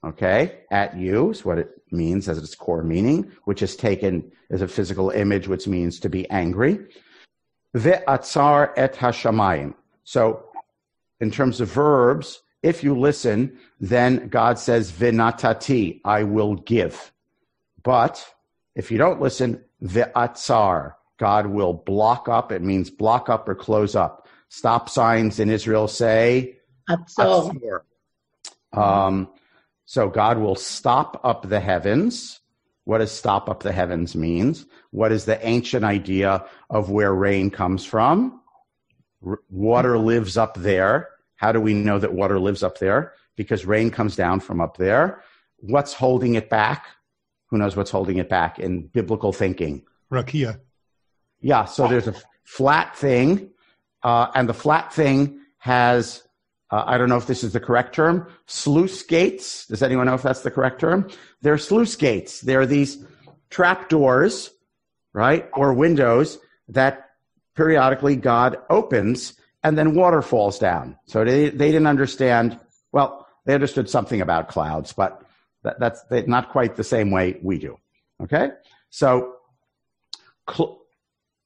okay, 0.04 0.60
at 0.70 0.96
you 0.96 1.30
is 1.30 1.44
what 1.44 1.58
it 1.58 1.70
means 1.90 2.28
as 2.28 2.38
its 2.38 2.54
core 2.54 2.82
meaning, 2.82 3.30
which 3.44 3.62
is 3.62 3.76
taken 3.76 4.30
as 4.50 4.62
a 4.62 4.68
physical 4.68 5.10
image, 5.10 5.48
which 5.48 5.66
means 5.66 6.00
to 6.00 6.08
be 6.08 6.28
angry. 6.30 6.78
Ve'atzar 7.76 8.72
et 8.76 8.94
hashamayim. 8.94 9.74
So, 10.04 10.44
in 11.20 11.30
terms 11.30 11.60
of 11.60 11.70
verbs, 11.70 12.42
if 12.62 12.82
you 12.82 12.98
listen, 12.98 13.58
then 13.80 14.28
God 14.28 14.58
says 14.58 14.90
vinatati, 14.90 16.00
I 16.04 16.24
will 16.24 16.56
give. 16.56 17.12
But 17.82 18.26
if 18.74 18.90
you 18.90 18.98
don't 18.98 19.20
listen, 19.20 19.64
ve'atzar, 19.82 20.94
God 21.18 21.46
will 21.46 21.72
block 21.72 22.28
up. 22.28 22.52
It 22.52 22.62
means 22.62 22.90
block 22.90 23.28
up 23.28 23.48
or 23.48 23.54
close 23.54 23.94
up. 23.94 24.28
Stop 24.48 24.88
signs 24.88 25.38
in 25.38 25.50
Israel 25.50 25.86
say 25.86 26.56
atzor. 26.88 27.80
Um, 28.72 29.28
so 29.84 30.08
God 30.08 30.38
will 30.38 30.56
stop 30.56 31.20
up 31.24 31.48
the 31.48 31.60
heavens. 31.60 32.40
What 32.84 32.98
does 32.98 33.12
stop 33.12 33.48
up 33.48 33.62
the 33.62 33.72
heavens 33.72 34.16
means? 34.16 34.66
What 34.90 35.12
is 35.12 35.24
the 35.24 35.44
ancient 35.46 35.84
idea 35.84 36.44
of 36.70 36.90
where 36.90 37.14
rain 37.14 37.50
comes 37.50 37.84
from? 37.84 38.40
R- 39.24 39.40
water 39.50 39.98
lives 39.98 40.36
up 40.36 40.56
there. 40.56 41.08
How 41.36 41.52
do 41.52 41.60
we 41.60 41.74
know 41.74 41.98
that 41.98 42.14
water 42.14 42.38
lives 42.38 42.62
up 42.62 42.78
there? 42.78 43.14
Because 43.36 43.66
rain 43.66 43.90
comes 43.90 44.16
down 44.16 44.40
from 44.40 44.60
up 44.60 44.76
there. 44.76 45.22
What's 45.58 45.92
holding 45.92 46.34
it 46.34 46.48
back? 46.48 46.86
Who 47.50 47.58
knows 47.58 47.76
what's 47.76 47.90
holding 47.90 48.18
it 48.18 48.28
back 48.28 48.58
in 48.58 48.86
biblical 48.86 49.32
thinking? 49.32 49.82
Rakia. 50.10 50.60
Yeah, 51.40 51.64
so 51.64 51.88
there's 51.88 52.06
a 52.06 52.14
flat 52.44 52.96
thing, 52.96 53.50
uh, 54.02 54.30
and 54.34 54.48
the 54.48 54.54
flat 54.54 54.92
thing 54.92 55.40
has 55.58 56.22
uh, 56.70 56.84
I 56.86 56.98
don't 56.98 57.08
know 57.08 57.16
if 57.16 57.26
this 57.26 57.42
is 57.42 57.52
the 57.52 57.60
correct 57.60 57.94
term, 57.94 58.28
sluice 58.46 59.02
gates. 59.02 59.66
Does 59.66 59.82
anyone 59.82 60.06
know 60.06 60.14
if 60.14 60.22
that's 60.22 60.42
the 60.42 60.50
correct 60.50 60.80
term? 60.80 61.10
They're 61.42 61.58
sluice 61.58 61.96
gates. 61.96 62.40
They're 62.40 62.66
these 62.66 63.04
trap 63.50 63.88
doors, 63.88 64.50
right, 65.12 65.48
or 65.52 65.74
windows 65.74 66.38
that 66.68 67.10
periodically 67.56 68.16
God 68.16 68.56
opens 68.70 69.34
and 69.62 69.76
then 69.76 69.94
water 69.94 70.22
falls 70.22 70.58
down. 70.58 70.96
So 71.06 71.24
they, 71.24 71.50
they 71.50 71.72
didn't 71.72 71.88
understand, 71.88 72.58
well, 72.92 73.26
they 73.44 73.54
understood 73.54 73.90
something 73.90 74.20
about 74.20 74.48
clouds, 74.48 74.92
but 74.92 75.22
that, 75.62 75.78
that's 75.78 76.04
not 76.26 76.50
quite 76.50 76.76
the 76.76 76.84
same 76.84 77.10
way 77.10 77.38
we 77.42 77.58
do. 77.58 77.76
Okay? 78.22 78.50
So, 78.90 79.34
cl- 80.50 80.80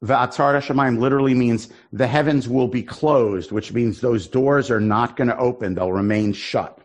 Va'atzar 0.04 0.60
Shemaim 0.60 0.98
literally 0.98 1.34
means 1.34 1.70
the 1.92 2.06
heavens 2.06 2.46
will 2.46 2.68
be 2.68 2.82
closed, 2.82 3.52
which 3.52 3.72
means 3.72 4.00
those 4.00 4.26
doors 4.26 4.70
are 4.70 4.80
not 4.80 5.16
going 5.16 5.28
to 5.28 5.38
open. 5.38 5.74
They'll 5.74 5.92
remain 5.92 6.34
shut. 6.34 6.78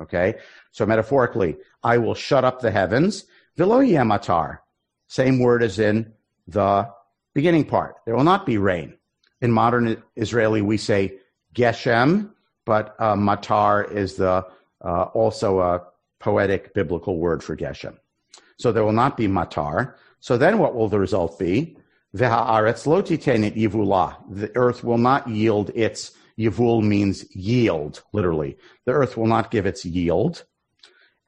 Okay. 0.00 0.34
So 0.72 0.84
metaphorically, 0.84 1.56
I 1.82 1.98
will 1.98 2.14
shut 2.14 2.44
up 2.44 2.60
the 2.60 2.70
heavens. 2.70 3.24
Vilo 3.56 3.86
yematar. 3.88 4.58
Same 5.08 5.38
word 5.38 5.62
as 5.62 5.78
in 5.78 6.12
the 6.48 6.90
beginning 7.34 7.64
part. 7.64 7.96
There 8.04 8.16
will 8.16 8.24
not 8.24 8.44
be 8.44 8.58
rain. 8.58 8.94
In 9.40 9.52
modern 9.52 10.02
Israeli, 10.16 10.60
we 10.60 10.76
say 10.76 11.18
geshem, 11.54 12.30
but 12.64 12.96
uh, 12.98 13.14
matar 13.14 13.90
is 13.90 14.16
the 14.16 14.44
uh, 14.84 15.02
also 15.14 15.60
a 15.60 15.82
poetic 16.26 16.74
biblical 16.74 17.18
word 17.18 17.40
for 17.40 17.56
geshem. 17.56 17.96
So 18.58 18.72
there 18.72 18.84
will 18.86 19.00
not 19.04 19.16
be 19.16 19.28
matar. 19.28 19.94
So 20.18 20.36
then 20.36 20.58
what 20.58 20.74
will 20.74 20.88
the 20.88 20.98
result 20.98 21.38
be? 21.38 21.76
Lo. 22.12 24.06
The 24.40 24.50
earth 24.64 24.82
will 24.82 24.98
not 24.98 25.28
yield 25.28 25.70
its, 25.86 26.00
yivul 26.36 26.82
means 26.82 27.24
yield, 27.36 28.02
literally. 28.12 28.56
The 28.86 28.92
earth 29.00 29.16
will 29.16 29.28
not 29.28 29.52
give 29.52 29.66
its 29.66 29.84
yield. 29.84 30.44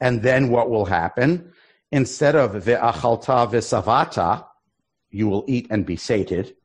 And 0.00 0.22
then 0.22 0.48
what 0.48 0.68
will 0.68 0.86
happen? 0.86 1.52
Instead 1.92 2.34
of 2.34 2.48
ve'achalta 2.64 3.38
v'savata, 3.52 4.46
you 5.10 5.28
will 5.28 5.44
eat 5.46 5.68
and 5.70 5.86
be 5.86 5.96
sated. 5.96 6.56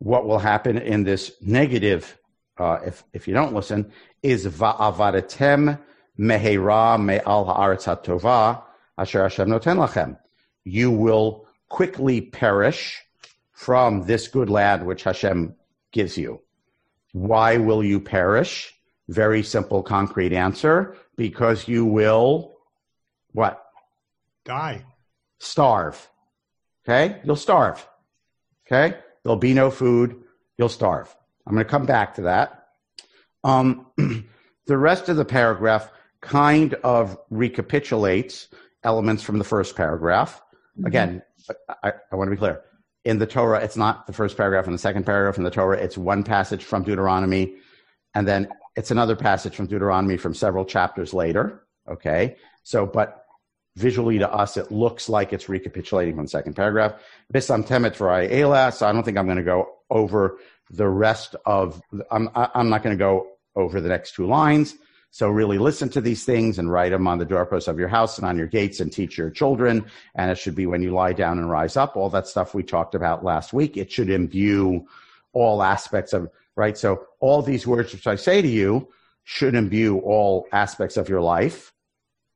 What 0.00 0.26
will 0.26 0.42
happen 0.52 0.76
in 0.76 1.04
this 1.04 1.32
negative, 1.40 2.18
uh, 2.58 2.80
if, 2.84 3.04
if 3.14 3.26
you 3.26 3.32
don't 3.32 3.54
listen, 3.54 3.90
is 4.22 4.46
va'avadetem 4.46 5.78
mehera 6.18 7.00
me'al 7.00 7.44
ha'aretz 7.44 7.84
ha'tova 7.84 8.62
asher 8.98 9.22
Hashem 9.22 9.48
noten 9.48 9.78
lachem. 9.86 10.18
You 10.64 10.90
will 10.90 11.46
quickly 11.68 12.20
perish 12.20 13.02
from 13.52 14.02
this 14.06 14.28
good 14.28 14.50
land 14.50 14.86
which 14.86 15.04
Hashem 15.04 15.54
gives 15.92 16.16
you. 16.16 16.40
Why 17.12 17.56
will 17.56 17.82
you 17.82 18.00
perish? 18.00 18.74
Very 19.08 19.42
simple, 19.42 19.82
concrete 19.82 20.32
answer. 20.32 20.96
Because 21.16 21.68
you 21.68 21.84
will 21.84 22.54
what? 23.32 23.64
Die. 24.44 24.84
Starve. 25.38 26.08
Okay? 26.84 27.20
You'll 27.24 27.36
starve. 27.36 27.86
Okay? 28.66 28.96
There'll 29.22 29.36
be 29.36 29.54
no 29.54 29.70
food. 29.70 30.22
You'll 30.58 30.68
starve. 30.68 31.14
I'm 31.46 31.54
going 31.54 31.64
to 31.64 31.70
come 31.70 31.86
back 31.86 32.14
to 32.14 32.22
that. 32.22 32.68
Um, 33.42 33.86
the 34.66 34.78
rest 34.78 35.08
of 35.08 35.16
the 35.16 35.24
paragraph 35.24 35.90
kind 36.24 36.74
of 36.82 37.18
recapitulates 37.30 38.48
elements 38.82 39.22
from 39.22 39.38
the 39.38 39.44
first 39.44 39.76
paragraph. 39.76 40.40
Mm-hmm. 40.76 40.86
Again, 40.86 41.22
I, 41.82 41.92
I 42.10 42.16
want 42.16 42.28
to 42.28 42.30
be 42.32 42.38
clear. 42.38 42.62
In 43.04 43.18
the 43.18 43.26
Torah, 43.26 43.60
it's 43.62 43.76
not 43.76 44.06
the 44.06 44.14
first 44.14 44.36
paragraph 44.36 44.64
and 44.64 44.74
the 44.74 44.78
second 44.78 45.04
paragraph 45.04 45.36
in 45.36 45.44
the 45.44 45.50
Torah. 45.50 45.76
It's 45.76 45.98
one 45.98 46.24
passage 46.24 46.64
from 46.64 46.82
Deuteronomy, 46.82 47.56
and 48.14 48.26
then 48.26 48.48
it's 48.76 48.90
another 48.90 49.14
passage 49.14 49.54
from 49.54 49.66
Deuteronomy 49.66 50.16
from 50.16 50.34
several 50.34 50.64
chapters 50.64 51.12
later. 51.12 51.62
Okay. 51.86 52.36
So, 52.62 52.86
but 52.86 53.26
visually 53.76 54.18
to 54.18 54.32
us, 54.32 54.56
it 54.56 54.72
looks 54.72 55.10
like 55.10 55.34
it's 55.34 55.50
recapitulating 55.50 56.14
from 56.14 56.24
the 56.24 56.30
second 56.30 56.54
paragraph. 56.54 56.94
Bisam 57.32 57.66
temet 57.66 58.72
so 58.72 58.86
I 58.86 58.92
don't 58.92 59.02
think 59.02 59.18
I'm 59.18 59.26
going 59.26 59.36
to 59.36 59.42
go 59.42 59.68
over 59.90 60.38
the 60.70 60.88
rest 60.88 61.36
of, 61.44 61.82
I'm, 62.10 62.30
I'm 62.34 62.70
not 62.70 62.82
going 62.82 62.96
to 62.96 62.98
go 62.98 63.28
over 63.54 63.82
the 63.82 63.88
next 63.90 64.14
two 64.14 64.26
lines. 64.26 64.74
So 65.14 65.28
really 65.28 65.58
listen 65.58 65.88
to 65.90 66.00
these 66.00 66.24
things 66.24 66.58
and 66.58 66.68
write 66.68 66.90
them 66.90 67.06
on 67.06 67.18
the 67.18 67.24
doorposts 67.24 67.68
of 67.68 67.78
your 67.78 67.86
house 67.86 68.18
and 68.18 68.26
on 68.26 68.36
your 68.36 68.48
gates 68.48 68.80
and 68.80 68.92
teach 68.92 69.16
your 69.16 69.30
children. 69.30 69.86
And 70.16 70.28
it 70.28 70.38
should 70.38 70.56
be 70.56 70.66
when 70.66 70.82
you 70.82 70.90
lie 70.90 71.12
down 71.12 71.38
and 71.38 71.48
rise 71.48 71.76
up, 71.76 71.96
all 71.96 72.10
that 72.10 72.26
stuff 72.26 72.52
we 72.52 72.64
talked 72.64 72.96
about 72.96 73.24
last 73.24 73.52
week. 73.52 73.76
It 73.76 73.92
should 73.92 74.10
imbue 74.10 74.88
all 75.32 75.62
aspects 75.62 76.14
of, 76.14 76.28
right? 76.56 76.76
So 76.76 77.06
all 77.20 77.42
these 77.42 77.64
words 77.64 77.92
which 77.92 78.08
I 78.08 78.16
say 78.16 78.42
to 78.42 78.48
you 78.48 78.88
should 79.22 79.54
imbue 79.54 79.98
all 79.98 80.48
aspects 80.50 80.96
of 80.96 81.08
your 81.08 81.20
life. 81.20 81.72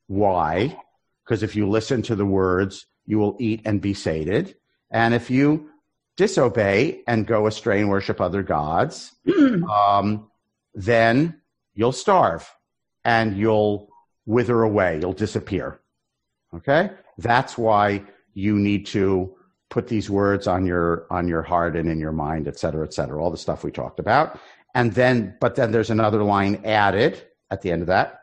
Why? 0.07 0.81
Because 1.25 1.43
if 1.43 1.57
you 1.57 1.69
listen 1.69 2.03
to 2.03 2.15
the 2.15 2.27
words, 2.27 2.87
you 3.07 3.19
will 3.19 3.37
eat 3.41 3.63
and 3.65 3.81
be 3.81 3.93
sated. 3.93 4.55
And 4.89 5.15
if 5.15 5.31
you 5.31 5.69
disobey 6.17 7.03
and 7.09 7.27
go 7.27 7.49
astray 7.49 7.81
and 7.81 7.91
worship 7.91 8.21
other 8.21 8.45
gods, 8.45 9.17
um, 9.69 10.31
then 10.77 11.41
you'll 11.75 11.91
starve 11.91 12.49
and 13.05 13.37
you'll 13.37 13.89
wither 14.27 14.63
away, 14.63 14.99
you'll 15.01 15.13
disappear. 15.13 15.81
Okay? 16.55 16.91
That's 17.19 17.59
why 17.59 18.05
you 18.35 18.57
need 18.57 18.87
to 18.87 19.35
put 19.71 19.89
these 19.89 20.09
words 20.09 20.47
on 20.47 20.65
your 20.67 21.07
on 21.11 21.29
your 21.29 21.43
heart 21.43 21.77
and 21.77 21.89
in 21.91 21.99
your 21.99 22.13
mind, 22.13 22.49
et 22.49 22.59
cetera, 22.59 22.85
et 22.87 22.95
cetera, 22.95 23.23
all 23.23 23.31
the 23.31 23.37
stuff 23.37 23.65
we 23.65 23.71
talked 23.71 24.01
about. 24.01 24.39
And 24.75 24.93
then, 24.95 25.37
but 25.41 25.57
then 25.57 25.73
there's 25.73 25.91
another 25.91 26.23
line 26.23 26.63
added 26.65 27.23
at 27.51 27.63
the 27.63 27.73
end 27.73 27.83
of 27.83 27.89
that. 27.89 28.21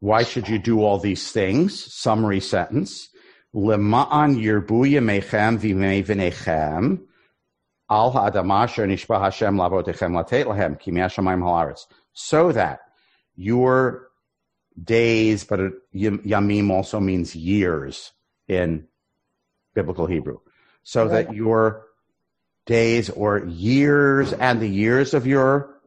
Why 0.00 0.22
should 0.22 0.48
you 0.48 0.58
do 0.58 0.82
all 0.82 0.98
these 0.98 1.30
things? 1.30 1.92
Summary 1.92 2.40
sentence. 2.40 3.08
Lema'an 3.54 4.36
yirbuya 4.36 5.02
mechem 5.02 5.58
v'mei 5.58 6.04
v'nechem 6.04 7.00
al 7.90 8.10
ha'adama 8.10 8.64
asher 8.64 8.86
nishba 8.86 9.20
Hashem 9.20 9.56
lavotechem 9.56 10.12
latet 10.14 10.46
ki. 10.80 11.84
So 12.12 12.52
that 12.52 12.80
your 13.38 14.08
days, 14.82 15.44
but 15.44 15.60
yamim 15.94 16.70
also 16.70 16.98
means 16.98 17.34
years 17.34 18.12
in 18.48 18.86
biblical 19.74 20.06
Hebrew. 20.06 20.40
So 20.82 21.04
right. 21.06 21.26
that 21.26 21.34
your 21.34 21.86
days 22.66 23.10
or 23.10 23.44
years 23.46 24.32
and 24.32 24.60
the 24.60 24.68
years 24.68 25.14
of 25.14 25.26
your 25.26 25.80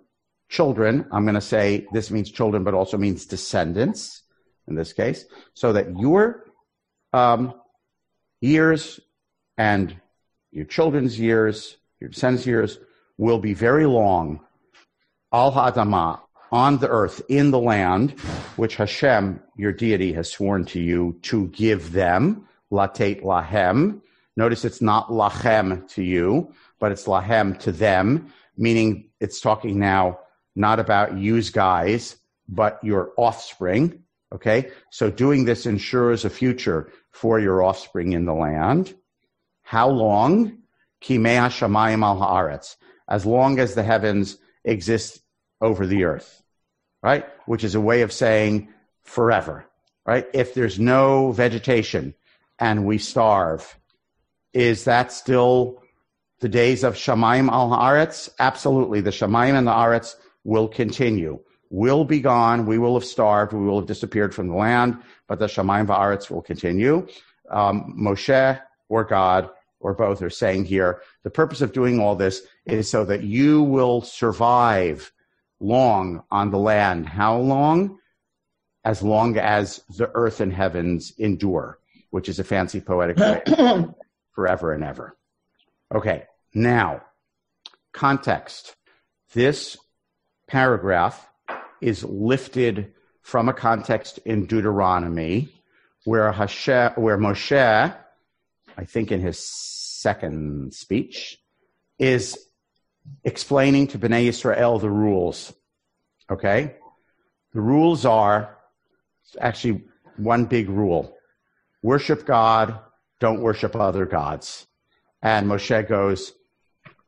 children, 0.49 1.05
I'm 1.11 1.23
going 1.23 1.35
to 1.35 1.41
say 1.41 1.87
this 1.91 2.09
means 2.09 2.31
children, 2.31 2.63
but 2.63 2.73
also 2.73 2.97
means 2.97 3.25
descendants 3.25 4.23
in 4.67 4.75
this 4.75 4.93
case, 4.93 5.25
so 5.53 5.73
that 5.73 5.99
your 5.99 6.45
um, 7.11 7.53
years 8.39 8.99
and 9.57 9.95
your 10.51 10.65
children's 10.65 11.19
years, 11.19 11.75
your 11.99 12.09
descendants' 12.09 12.45
years 12.45 12.79
will 13.17 13.39
be 13.39 13.53
very 13.53 13.85
long. 13.85 14.39
Al 15.33 15.51
Hadamah, 15.51 16.19
on 16.51 16.77
the 16.79 16.89
earth, 16.89 17.21
in 17.29 17.51
the 17.51 17.59
land, 17.59 18.11
which 18.57 18.75
Hashem, 18.75 19.41
your 19.55 19.71
deity, 19.71 20.13
has 20.13 20.29
sworn 20.29 20.65
to 20.65 20.79
you 20.79 21.17
to 21.23 21.47
give 21.47 21.93
them, 21.93 22.47
latate 22.71 23.23
lahem. 23.23 24.01
Notice 24.35 24.65
it's 24.65 24.81
not 24.81 25.09
lachem 25.09 25.87
to 25.93 26.03
you, 26.03 26.53
but 26.79 26.91
it's 26.91 27.05
lahem 27.05 27.57
to 27.59 27.71
them, 27.71 28.33
meaning 28.57 29.09
it's 29.19 29.39
talking 29.39 29.79
now 29.79 30.19
not 30.55 30.79
about 30.79 31.17
you 31.17 31.41
guys, 31.43 32.17
but 32.49 32.79
your 32.83 33.13
offspring. 33.17 34.03
Okay. 34.33 34.71
So 34.89 35.09
doing 35.09 35.45
this 35.45 35.65
ensures 35.65 36.25
a 36.25 36.29
future 36.29 36.91
for 37.11 37.39
your 37.39 37.63
offspring 37.63 38.13
in 38.13 38.25
the 38.25 38.33
land. 38.33 38.93
How 39.61 39.89
long? 39.89 40.57
Kimea 41.01 41.49
shamayim 41.49 42.03
al 42.03 42.19
haaretz. 42.19 42.75
As 43.09 43.25
long 43.25 43.59
as 43.59 43.73
the 43.73 43.83
heavens 43.83 44.37
exist 44.63 45.19
over 45.61 45.87
the 45.87 46.03
earth 46.03 46.40
right? 47.01 47.25
Which 47.45 47.63
is 47.63 47.75
a 47.75 47.81
way 47.81 48.01
of 48.01 48.11
saying 48.11 48.69
forever, 49.03 49.65
right? 50.05 50.27
If 50.33 50.53
there's 50.53 50.79
no 50.79 51.31
vegetation 51.31 52.13
and 52.59 52.85
we 52.85 52.97
starve, 52.97 53.77
is 54.53 54.83
that 54.85 55.11
still 55.11 55.81
the 56.39 56.49
days 56.49 56.83
of 56.83 56.95
Shemaim 56.95 57.49
al 57.51 57.69
Haaretz? 57.69 58.29
Absolutely. 58.39 59.01
The 59.01 59.11
Shemaim 59.11 59.53
and 59.57 59.67
the 59.67 59.71
Haaretz 59.71 60.15
will 60.43 60.67
continue. 60.67 61.39
We'll 61.69 62.03
be 62.03 62.19
gone. 62.19 62.65
We 62.65 62.77
will 62.77 62.95
have 62.95 63.05
starved. 63.05 63.53
We 63.53 63.65
will 63.65 63.79
have 63.79 63.87
disappeared 63.87 64.35
from 64.35 64.47
the 64.49 64.55
land, 64.55 64.97
but 65.27 65.39
the 65.39 65.45
Shemaim 65.45 65.87
Haaretz 65.87 66.29
will 66.29 66.41
continue. 66.41 67.07
Um, 67.49 67.95
Moshe 67.97 68.61
or 68.89 69.03
God 69.03 69.49
or 69.79 69.93
both 69.93 70.21
are 70.21 70.29
saying 70.29 70.65
here, 70.65 71.01
the 71.23 71.29
purpose 71.29 71.61
of 71.61 71.73
doing 71.73 71.99
all 71.99 72.15
this 72.15 72.43
is 72.65 72.89
so 72.89 73.03
that 73.05 73.23
you 73.23 73.63
will 73.63 74.01
survive 74.01 75.11
long 75.61 76.23
on 76.31 76.51
the 76.51 76.57
land. 76.57 77.07
How 77.07 77.37
long? 77.37 77.99
As 78.83 79.03
long 79.03 79.37
as 79.37 79.83
the 79.95 80.09
earth 80.15 80.41
and 80.41 80.51
heavens 80.51 81.13
endure, 81.17 81.79
which 82.09 82.27
is 82.27 82.39
a 82.39 82.43
fancy 82.43 82.81
poetic 82.81 83.17
way. 83.17 83.43
forever 84.33 84.73
and 84.73 84.83
ever. 84.83 85.15
Okay, 85.93 86.23
now, 86.53 87.01
context. 87.93 88.75
This 89.33 89.77
paragraph 90.47 91.29
is 91.79 92.03
lifted 92.03 92.93
from 93.21 93.49
a 93.49 93.53
context 93.53 94.19
in 94.25 94.45
Deuteronomy 94.45 95.49
where, 96.05 96.31
Hashem, 96.31 96.93
where 96.95 97.17
Moshe, 97.17 97.95
I 98.77 98.85
think 98.85 99.11
in 99.11 99.21
his 99.21 99.39
second 99.39 100.73
speech, 100.73 101.39
is 101.99 102.37
explaining 103.23 103.87
to 103.87 103.99
Bnei 103.99 104.27
Israel 104.27 104.79
the 104.79 104.89
rules. 104.89 105.53
Okay? 106.29 106.75
The 107.53 107.61
rules 107.61 108.05
are 108.05 108.57
actually 109.39 109.83
one 110.17 110.45
big 110.45 110.69
rule 110.69 111.15
worship 111.83 112.25
God, 112.25 112.79
don't 113.19 113.41
worship 113.41 113.75
other 113.75 114.05
gods. 114.05 114.67
And 115.23 115.47
Moshe 115.47 115.87
goes 115.87 116.33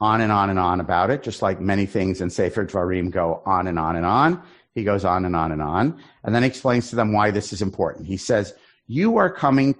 on 0.01 0.21
and 0.21 0.31
on 0.31 0.49
and 0.49 0.59
on 0.59 0.79
about 0.79 1.09
it, 1.09 1.23
just 1.23 1.41
like 1.41 1.61
many 1.61 1.85
things 1.85 2.21
in 2.21 2.29
Sefer 2.29 2.65
Dvarim 2.65 3.11
go 3.11 3.41
on 3.45 3.67
and 3.67 3.77
on 3.79 3.95
and 3.95 4.05
on. 4.05 4.41
He 4.73 4.83
goes 4.83 5.05
on 5.05 5.25
and 5.25 5.35
on 5.35 5.51
and 5.51 5.61
on. 5.61 6.01
And 6.23 6.33
then 6.33 6.43
explains 6.43 6.89
to 6.89 6.95
them 6.95 7.13
why 7.13 7.31
this 7.31 7.53
is 7.53 7.61
important. 7.61 8.07
He 8.07 8.17
says, 8.17 8.53
You 8.87 9.17
are 9.17 9.31
coming 9.31 9.75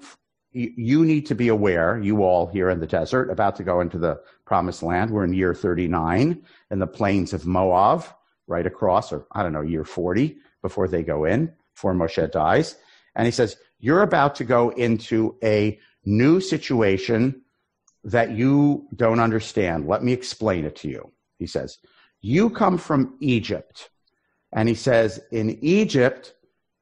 you 0.54 1.04
need 1.04 1.26
to 1.26 1.36
be 1.36 1.48
aware, 1.48 1.98
you 1.98 2.24
all 2.24 2.48
here 2.48 2.70
in 2.70 2.80
the 2.80 2.88
desert, 2.88 3.30
about 3.30 3.56
to 3.58 3.64
go 3.64 3.82
into 3.82 3.98
the 3.98 4.22
promised 4.46 4.84
land. 4.84 5.12
We're 5.12 5.24
in 5.24 5.34
year 5.34 5.54
39 5.54 6.42
in 6.70 6.80
the 6.80 6.88
plains 6.88 7.34
of 7.34 7.46
Moab, 7.46 8.06
right 8.48 8.66
across, 8.66 9.12
or 9.12 9.26
I 9.32 9.42
don't 9.42 9.54
know, 9.54 9.62
year 9.62 9.84
40 9.84 10.38
before 10.62 10.88
they 10.88 11.04
go 11.04 11.26
in, 11.26 11.52
before 11.74 11.94
Moshe 11.94 12.32
dies. 12.32 12.76
And 13.16 13.26
he 13.26 13.32
says, 13.32 13.58
You're 13.80 14.04
about 14.04 14.36
to 14.36 14.44
go 14.44 14.70
into 14.70 15.36
a 15.44 15.80
new 16.06 16.40
situation 16.40 17.42
that 18.04 18.32
you 18.32 18.88
don't 18.96 19.20
understand. 19.20 19.88
Let 19.88 20.04
me 20.04 20.14
explain 20.14 20.66
it 20.66 20.76
to 20.78 20.90
you. 20.90 21.12
He 21.40 21.48
says, 21.48 21.80
You 22.22 22.50
come 22.50 22.78
from 22.78 23.18
Egypt. 23.20 23.90
And 24.52 24.70
he 24.70 24.76
says, 24.76 25.20
In 25.32 25.58
Egypt, 25.64 26.34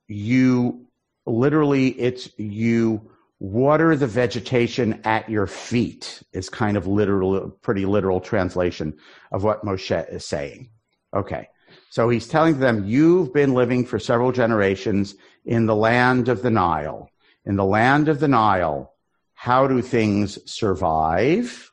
you 0.07 0.87
literally, 1.25 1.89
it's 1.89 2.29
you 2.37 3.11
water 3.41 3.95
the 3.95 4.07
vegetation 4.07 5.01
at 5.03 5.29
your 5.29 5.47
feet 5.47 6.21
is 6.31 6.49
kind 6.49 6.77
of 6.77 6.85
literal, 6.85 7.49
pretty 7.61 7.85
literal 7.85 8.21
translation 8.21 8.95
of 9.31 9.43
what 9.43 9.65
Moshe 9.65 10.13
is 10.13 10.23
saying. 10.23 10.69
Okay. 11.13 11.49
So 11.89 12.09
he's 12.09 12.27
telling 12.27 12.59
them, 12.59 12.85
you've 12.85 13.33
been 13.33 13.53
living 13.53 13.85
for 13.85 13.97
several 13.97 14.31
generations 14.31 15.15
in 15.43 15.65
the 15.65 15.75
land 15.75 16.29
of 16.29 16.41
the 16.41 16.51
Nile. 16.51 17.09
In 17.45 17.55
the 17.55 17.65
land 17.65 18.07
of 18.09 18.19
the 18.19 18.27
Nile, 18.27 18.93
how 19.33 19.67
do 19.67 19.81
things 19.81 20.37
survive? 20.49 21.71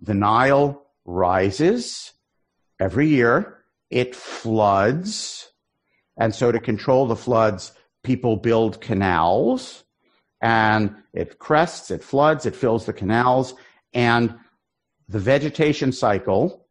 the 0.00 0.14
Nile 0.14 0.86
rises 1.04 2.12
every 2.78 3.08
year, 3.08 3.64
it 3.90 4.14
floods, 4.14 5.50
and 6.16 6.34
so 6.34 6.52
to 6.52 6.60
control 6.60 7.06
the 7.06 7.16
floods, 7.16 7.72
people 8.02 8.36
build 8.36 8.80
canals, 8.80 9.84
and 10.40 10.94
it 11.12 11.38
crests, 11.38 11.90
it 11.90 12.02
floods, 12.02 12.46
it 12.46 12.56
fills 12.56 12.86
the 12.86 12.92
canals, 12.92 13.54
and 13.92 14.34
the 15.08 15.18
vegetation 15.18 15.92
cycle, 15.92 16.66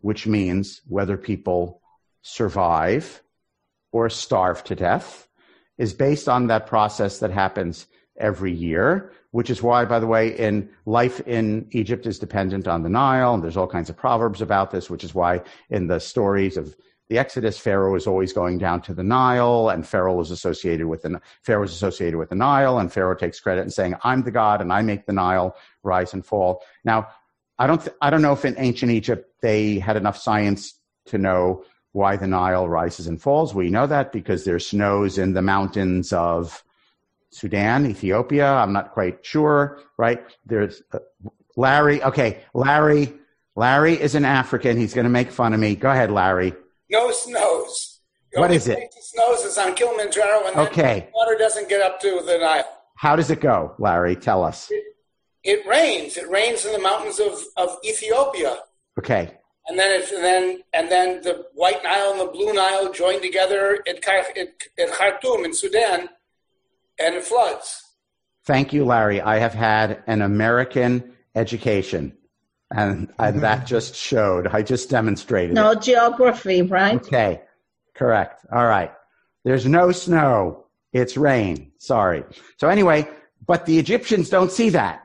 which 0.00 0.26
means 0.26 0.80
whether 0.86 1.16
people 1.16 1.80
survive 2.22 3.22
or 3.92 4.08
starve 4.10 4.62
to 4.64 4.74
death, 4.74 5.28
is 5.78 5.94
based 5.94 6.28
on 6.28 6.46
that 6.46 6.66
process 6.66 7.18
that 7.18 7.30
happens 7.30 7.86
every 8.16 8.52
year, 8.52 9.12
which 9.32 9.50
is 9.50 9.62
why, 9.62 9.84
by 9.84 9.98
the 9.98 10.06
way, 10.06 10.28
in 10.28 10.68
life 10.86 11.20
in 11.26 11.66
Egypt 11.72 12.06
is 12.06 12.18
dependent 12.18 12.68
on 12.68 12.82
the 12.82 12.88
Nile, 12.88 13.34
and 13.34 13.42
there's 13.42 13.56
all 13.56 13.66
kinds 13.66 13.90
of 13.90 13.96
proverbs 13.96 14.40
about 14.40 14.70
this, 14.70 14.88
which 14.88 15.02
is 15.02 15.14
why 15.14 15.42
in 15.70 15.88
the 15.88 15.98
stories 15.98 16.56
of 16.56 16.76
the 17.08 17.18
Exodus, 17.18 17.58
Pharaoh 17.58 17.94
is 17.96 18.06
always 18.06 18.32
going 18.32 18.58
down 18.58 18.80
to 18.82 18.94
the 18.94 19.02
Nile, 19.02 19.68
and 19.68 19.86
Pharaoh 19.86 20.20
is 20.20 20.30
associated 20.30 20.86
with 20.86 21.02
the 21.02 21.20
Pharaoh 21.42 21.64
is 21.64 21.72
associated 21.72 22.16
with 22.16 22.30
the 22.30 22.34
Nile, 22.34 22.78
and 22.78 22.90
Pharaoh 22.90 23.14
takes 23.14 23.40
credit 23.40 23.60
and 23.60 23.72
saying, 23.72 23.94
"I'm 24.02 24.22
the 24.22 24.30
god, 24.30 24.60
and 24.60 24.72
I 24.72 24.82
make 24.82 25.06
the 25.06 25.12
Nile 25.12 25.54
rise 25.82 26.14
and 26.14 26.24
fall." 26.24 26.62
Now, 26.84 27.08
I 27.58 27.66
don't 27.66 27.80
th- 27.80 27.96
I 28.00 28.10
don't 28.10 28.22
know 28.22 28.32
if 28.32 28.44
in 28.44 28.54
ancient 28.58 28.90
Egypt 28.90 29.30
they 29.42 29.78
had 29.78 29.96
enough 29.96 30.16
science 30.16 30.80
to 31.06 31.18
know 31.18 31.64
why 31.92 32.16
the 32.16 32.26
Nile 32.26 32.68
rises 32.68 33.06
and 33.06 33.20
falls. 33.20 33.54
We 33.54 33.70
know 33.70 33.86
that 33.86 34.10
because 34.10 34.44
there's 34.44 34.66
snows 34.66 35.18
in 35.18 35.34
the 35.34 35.42
mountains 35.42 36.12
of 36.12 36.64
Sudan, 37.30 37.86
Ethiopia. 37.86 38.50
I'm 38.50 38.72
not 38.72 38.92
quite 38.92 39.24
sure, 39.24 39.80
right? 39.98 40.24
There's 40.46 40.82
uh, 40.92 41.00
Larry. 41.56 42.02
Okay, 42.02 42.40
Larry. 42.54 43.12
Larry 43.56 44.00
is 44.00 44.14
an 44.16 44.24
African. 44.24 44.76
He's 44.76 44.94
going 44.94 45.04
to 45.04 45.10
make 45.10 45.30
fun 45.30 45.52
of 45.52 45.60
me. 45.60 45.76
Go 45.76 45.90
ahead, 45.90 46.10
Larry. 46.10 46.54
No 46.94 47.10
snows. 47.10 47.98
The 48.32 48.40
What 48.40 48.52
is 48.52 48.68
it? 48.68 48.78
is 48.96 49.58
on 49.58 49.74
Kilimanjaro, 49.74 50.46
and 50.46 50.56
Okay. 50.56 51.08
water 51.12 51.36
doesn't 51.36 51.68
get 51.68 51.80
up 51.82 52.00
to 52.00 52.20
the 52.24 52.38
Nile. 52.38 52.68
How 52.96 53.16
does 53.16 53.30
it 53.30 53.40
go, 53.40 53.74
Larry? 53.78 54.14
Tell 54.14 54.44
us. 54.44 54.70
It 55.42 55.66
rains. 55.66 56.16
It 56.16 56.28
rains 56.30 56.64
in 56.64 56.72
the 56.72 56.78
mountains 56.78 57.18
of, 57.18 57.34
of 57.56 57.76
Ethiopia, 57.84 58.52
Okay. 59.00 59.24
and 59.66 59.76
then 59.78 59.90
it, 60.00 60.10
and 60.12 60.24
then 60.24 60.62
and 60.72 60.90
then 60.90 61.08
the 61.22 61.46
White 61.54 61.82
Nile 61.82 62.12
and 62.12 62.20
the 62.20 62.26
Blue 62.36 62.52
Nile 62.52 62.92
join 62.92 63.20
together 63.20 63.82
at, 63.88 63.96
at, 64.08 64.48
at 64.78 64.88
Khartoum 64.92 65.44
in 65.44 65.52
Sudan, 65.52 66.08
and 67.00 67.14
it 67.16 67.24
floods. 67.24 67.82
Thank 68.46 68.72
you, 68.72 68.84
Larry. 68.84 69.20
I 69.20 69.38
have 69.38 69.54
had 69.54 70.02
an 70.06 70.22
American 70.22 71.12
education, 71.34 72.16
and, 72.70 73.12
and 73.18 73.40
that 73.40 73.66
just 73.66 73.94
showed. 73.94 74.46
I 74.48 74.62
just 74.62 74.90
demonstrated. 74.90 75.54
No 75.54 75.72
it. 75.72 75.82
geography, 75.82 76.62
right? 76.62 76.94
Okay. 76.94 77.42
Correct. 77.94 78.44
All 78.52 78.66
right. 78.66 78.92
There's 79.44 79.66
no 79.66 79.92
snow. 79.92 80.66
It's 80.92 81.16
rain. 81.16 81.72
Sorry. 81.78 82.24
So 82.56 82.68
anyway, 82.68 83.08
but 83.46 83.66
the 83.66 83.78
Egyptians 83.78 84.30
don't 84.30 84.50
see 84.50 84.70
that. 84.70 85.02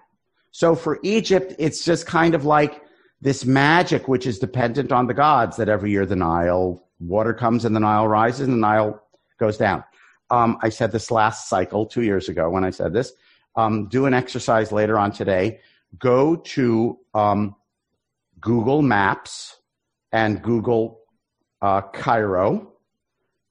So 0.51 0.75
for 0.75 0.99
Egypt, 1.03 1.53
it's 1.59 1.83
just 1.83 2.05
kind 2.05 2.33
of 2.35 2.45
like 2.45 2.81
this 3.21 3.45
magic, 3.45 4.07
which 4.07 4.25
is 4.25 4.39
dependent 4.39 4.91
on 4.91 5.07
the 5.07 5.13
gods 5.13 5.57
that 5.57 5.69
every 5.69 5.91
year 5.91 6.05
the 6.05 6.15
Nile 6.15 6.83
water 6.99 7.33
comes 7.33 7.65
and 7.65 7.75
the 7.75 7.79
Nile 7.79 8.07
rises 8.07 8.41
and 8.41 8.53
the 8.53 8.57
Nile 8.57 9.01
goes 9.39 9.57
down. 9.57 9.83
Um, 10.31 10.57
I 10.61 10.69
said 10.69 10.91
this 10.91 11.11
last 11.11 11.49
cycle 11.49 11.85
two 11.85 12.03
years 12.03 12.29
ago 12.29 12.49
when 12.49 12.63
I 12.63 12.69
said 12.69 12.93
this. 12.93 13.13
Um, 13.55 13.87
do 13.87 14.05
an 14.05 14.13
exercise 14.13 14.71
later 14.71 14.97
on 14.97 15.11
today. 15.11 15.59
Go 15.97 16.35
to 16.35 16.99
um, 17.13 17.55
Google 18.39 18.81
Maps 18.81 19.57
and 20.11 20.41
Google 20.41 21.01
uh, 21.61 21.81
Cairo, 21.81 22.73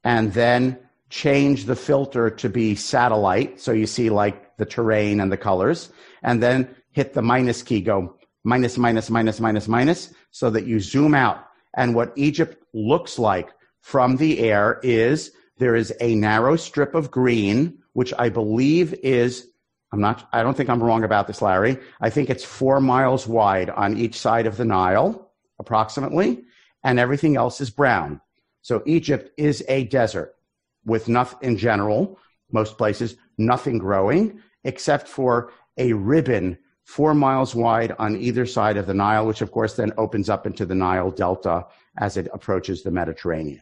and 0.05 0.33
then 0.33 0.79
change 1.11 1.65
the 1.65 1.77
filter 1.77 2.31
to 2.31 2.49
be 2.49 2.75
satellite. 2.75 3.61
So 3.61 3.73
you 3.73 3.87
see 3.87 4.11
like 4.11 4.57
the 4.57 4.67
terrain 4.67 5.21
and 5.21 5.31
the 5.31 5.37
colors, 5.37 5.91
and 6.23 6.43
then 6.43 6.75
hit 6.93 7.15
the 7.15 7.23
minus 7.23 7.63
key, 7.63 7.81
go 7.81 8.17
minus, 8.45 8.79
minus, 8.79 9.11
minus, 9.11 9.41
minus, 9.41 9.69
minus, 9.69 10.13
so 10.31 10.51
that 10.51 10.67
you 10.67 10.81
zoom 10.81 11.15
out. 11.15 11.45
And 11.77 11.95
what 11.95 12.13
Egypt 12.17 12.63
looks 12.73 13.19
like 13.19 13.51
from 13.81 14.17
the 14.17 14.41
air 14.41 14.81
is 14.83 15.33
there 15.59 15.77
is 15.77 15.93
a 16.01 16.15
narrow 16.15 16.57
strip 16.57 16.95
of 16.95 17.11
green, 17.11 17.79
which 17.93 18.13
I 18.19 18.29
believe 18.29 18.95
is, 19.03 19.49
I'm 19.93 20.01
not, 20.01 20.29
I 20.33 20.43
don't 20.43 20.57
think 20.57 20.69
I'm 20.69 20.83
wrong 20.83 21.03
about 21.03 21.27
this, 21.27 21.41
Larry. 21.41 21.79
I 22.01 22.11
think 22.11 22.29
it's 22.29 22.45
four 22.45 22.81
miles 22.81 23.27
wide 23.27 23.71
on 23.71 23.97
each 23.97 24.17
side 24.17 24.47
of 24.47 24.57
the 24.57 24.65
Nile, 24.65 25.31
approximately, 25.59 26.45
and 26.85 26.99
everything 26.99 27.37
else 27.37 27.61
is 27.61 27.71
brown. 27.71 28.21
So 28.61 28.83
Egypt 28.85 29.31
is 29.39 29.65
a 29.69 29.85
desert 29.85 30.35
with 30.85 31.09
nothing 31.09 31.39
in 31.43 31.57
general, 31.57 32.19
most 32.53 32.77
places, 32.77 33.17
nothing 33.39 33.79
growing 33.79 34.41
except 34.65 35.09
for 35.09 35.53
a 35.79 35.93
ribbon 35.93 36.59
four 36.85 37.15
miles 37.15 37.55
wide 37.55 37.95
on 37.99 38.17
either 38.17 38.47
side 38.47 38.77
of 38.77 38.87
the 38.87 38.95
Nile, 38.95 39.27
which 39.27 39.43
of 39.43 39.53
course 39.53 39.75
then 39.75 39.93
opens 39.97 40.29
up 40.29 40.47
into 40.47 40.67
the 40.67 40.75
Nile 40.75 41.11
Delta 41.11 41.67
as 41.99 42.17
it 42.17 42.29
approaches 42.33 42.83
the 42.83 42.91
Mediterranean. 42.91 43.61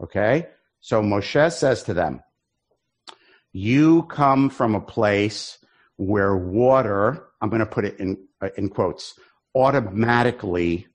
Okay? 0.00 0.48
So 0.80 1.02
Moshe 1.02 1.52
says 1.52 1.82
to 1.84 1.94
them, 1.94 2.22
You 3.52 4.04
come 4.04 4.50
from 4.50 4.74
a 4.74 4.80
place 4.80 5.58
where 5.96 6.36
water, 6.36 7.28
I'm 7.40 7.48
going 7.48 7.60
to 7.60 7.66
put 7.66 7.84
it 7.84 7.98
in, 7.98 8.26
uh, 8.40 8.50
in 8.56 8.68
quotes, 8.68 9.18
automatically 9.54 10.86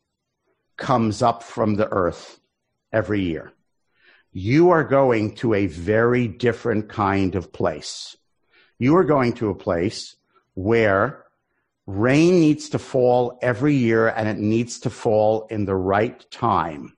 comes 0.78 1.22
up 1.22 1.44
from 1.44 1.76
the 1.76 1.88
earth 1.92 2.40
every 2.92 3.22
year. 3.22 3.52
You 4.32 4.70
are 4.70 4.84
going 4.84 5.36
to 5.36 5.54
a 5.54 5.68
very 5.68 6.28
different 6.28 6.90
kind 6.90 7.36
of 7.36 7.52
place. 7.52 8.16
You 8.80 8.96
are 8.96 9.04
going 9.04 9.34
to 9.34 9.50
a 9.50 9.56
place 9.56 10.16
where 10.54 11.26
rain 11.86 12.40
needs 12.40 12.70
to 12.70 12.80
fall 12.80 13.38
every 13.42 13.76
year 13.76 14.08
and 14.08 14.30
it 14.30 14.38
needs 14.38 14.80
to 14.82 14.90
fall 14.90 15.48
in 15.50 15.66
the 15.66 15.76
right 15.76 16.26
time, 16.32 16.96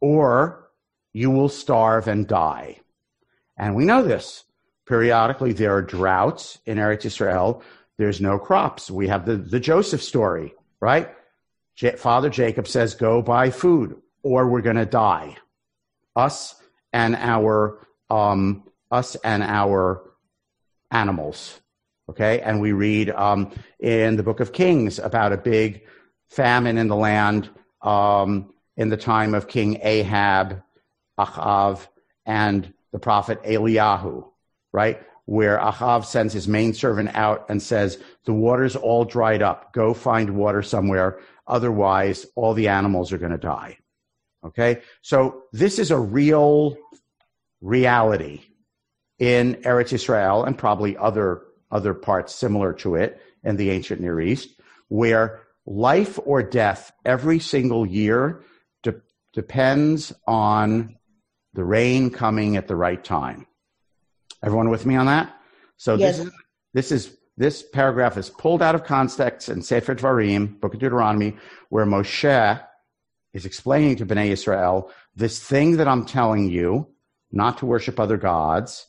or 0.00 0.70
you 1.12 1.30
will 1.30 1.48
starve 1.48 2.08
and 2.08 2.26
die. 2.26 2.80
And 3.56 3.74
we 3.74 3.84
know 3.84 4.02
this. 4.02 4.44
Periodically, 4.86 5.52
there 5.52 5.74
are 5.74 5.82
droughts 5.82 6.58
in 6.66 6.78
Eretz 6.78 7.04
Israel. 7.04 7.62
There's 7.98 8.20
no 8.20 8.38
crops. 8.38 8.90
We 8.90 9.08
have 9.08 9.26
the, 9.26 9.36
the 9.36 9.60
Joseph 9.60 10.02
story, 10.02 10.54
right? 10.80 11.10
J- 11.76 11.96
Father 11.96 12.30
Jacob 12.30 12.66
says, 12.66 12.94
Go 12.94 13.22
buy 13.22 13.50
food, 13.50 14.00
or 14.22 14.48
we're 14.48 14.62
going 14.62 14.76
to 14.76 14.86
die. 14.86 15.36
Us 16.16 16.54
and 16.92 17.14
our 17.16 17.86
um, 18.08 18.64
us 18.90 19.16
and 19.16 19.42
our 19.42 20.02
animals. 20.90 21.60
Okay, 22.08 22.40
and 22.40 22.60
we 22.60 22.72
read 22.72 23.10
um, 23.10 23.52
in 23.78 24.16
the 24.16 24.24
Book 24.24 24.40
of 24.40 24.52
Kings 24.52 24.98
about 24.98 25.32
a 25.32 25.36
big 25.36 25.82
famine 26.28 26.76
in 26.76 26.88
the 26.88 26.96
land 26.96 27.48
um, 27.82 28.52
in 28.76 28.88
the 28.88 28.96
time 28.96 29.32
of 29.32 29.46
King 29.46 29.78
Ahab, 29.82 30.62
Achav, 31.18 31.86
and 32.26 32.72
the 32.92 32.98
prophet 32.98 33.40
Eliyahu. 33.44 34.26
Right, 34.72 35.00
where 35.26 35.58
Achav 35.58 36.04
sends 36.04 36.32
his 36.32 36.46
main 36.46 36.74
servant 36.74 37.10
out 37.14 37.46
and 37.48 37.62
says, 37.62 37.98
"The 38.24 38.32
water's 38.32 38.76
all 38.76 39.04
dried 39.04 39.42
up. 39.42 39.72
Go 39.72 39.94
find 39.94 40.36
water 40.36 40.62
somewhere. 40.62 41.18
Otherwise, 41.46 42.26
all 42.36 42.54
the 42.54 42.68
animals 42.68 43.12
are 43.12 43.18
going 43.18 43.32
to 43.32 43.38
die." 43.38 43.78
Okay, 44.44 44.80
so 45.02 45.42
this 45.52 45.78
is 45.78 45.90
a 45.90 45.98
real 45.98 46.76
reality 47.60 48.42
in 49.18 49.56
Eretz 49.56 49.92
Israel 49.92 50.44
and 50.44 50.56
probably 50.56 50.96
other 50.96 51.42
other 51.70 51.94
parts 51.94 52.34
similar 52.34 52.72
to 52.72 52.96
it 52.96 53.20
in 53.44 53.56
the 53.56 53.70
ancient 53.70 54.00
Near 54.00 54.20
East, 54.20 54.60
where 54.88 55.42
life 55.66 56.18
or 56.24 56.42
death 56.42 56.92
every 57.04 57.38
single 57.38 57.86
year 57.86 58.42
de- 58.82 59.00
depends 59.32 60.12
on 60.26 60.96
the 61.54 61.64
rain 61.64 62.10
coming 62.10 62.56
at 62.56 62.66
the 62.66 62.76
right 62.76 63.02
time. 63.02 63.46
Everyone 64.42 64.70
with 64.70 64.86
me 64.86 64.96
on 64.96 65.06
that? 65.06 65.34
So 65.76 65.96
Yes. 65.96 66.18
this 66.18 66.26
is 66.26 66.32
this 66.72 66.92
is 66.92 67.16
this 67.36 67.62
paragraph 67.62 68.16
is 68.16 68.30
pulled 68.30 68.62
out 68.62 68.74
of 68.74 68.84
context 68.84 69.48
in 69.48 69.62
Sefer 69.62 69.94
Dvarim, 69.94 70.60
Book 70.60 70.74
of 70.74 70.80
Deuteronomy, 70.80 71.36
where 71.70 71.86
Moshe 71.86 72.62
is 73.32 73.46
explaining 73.46 73.96
to 73.96 74.06
Bnei 74.06 74.28
Israel 74.28 74.90
this 75.16 75.38
thing 75.42 75.76
that 75.76 75.88
I'm 75.88 76.04
telling 76.04 76.50
you, 76.50 76.88
not 77.32 77.58
to 77.58 77.66
worship 77.66 77.98
other 77.98 78.16
gods, 78.16 78.86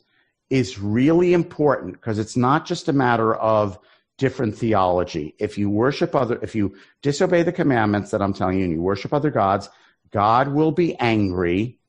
is 0.49 0.79
really 0.79 1.33
important 1.33 1.93
because 1.93 2.19
it's 2.19 2.35
not 2.35 2.65
just 2.65 2.89
a 2.89 2.93
matter 2.93 3.35
of 3.35 3.79
different 4.17 4.55
theology. 4.55 5.33
If 5.39 5.57
you 5.57 5.69
worship 5.69 6.13
other, 6.13 6.37
if 6.41 6.53
you 6.53 6.75
disobey 7.01 7.43
the 7.43 7.51
commandments 7.51 8.11
that 8.11 8.21
I'm 8.21 8.33
telling 8.33 8.59
you 8.59 8.65
and 8.65 8.73
you 8.73 8.81
worship 8.81 9.13
other 9.13 9.31
gods, 9.31 9.69
God 10.11 10.49
will 10.49 10.71
be 10.71 10.95
angry. 10.97 11.79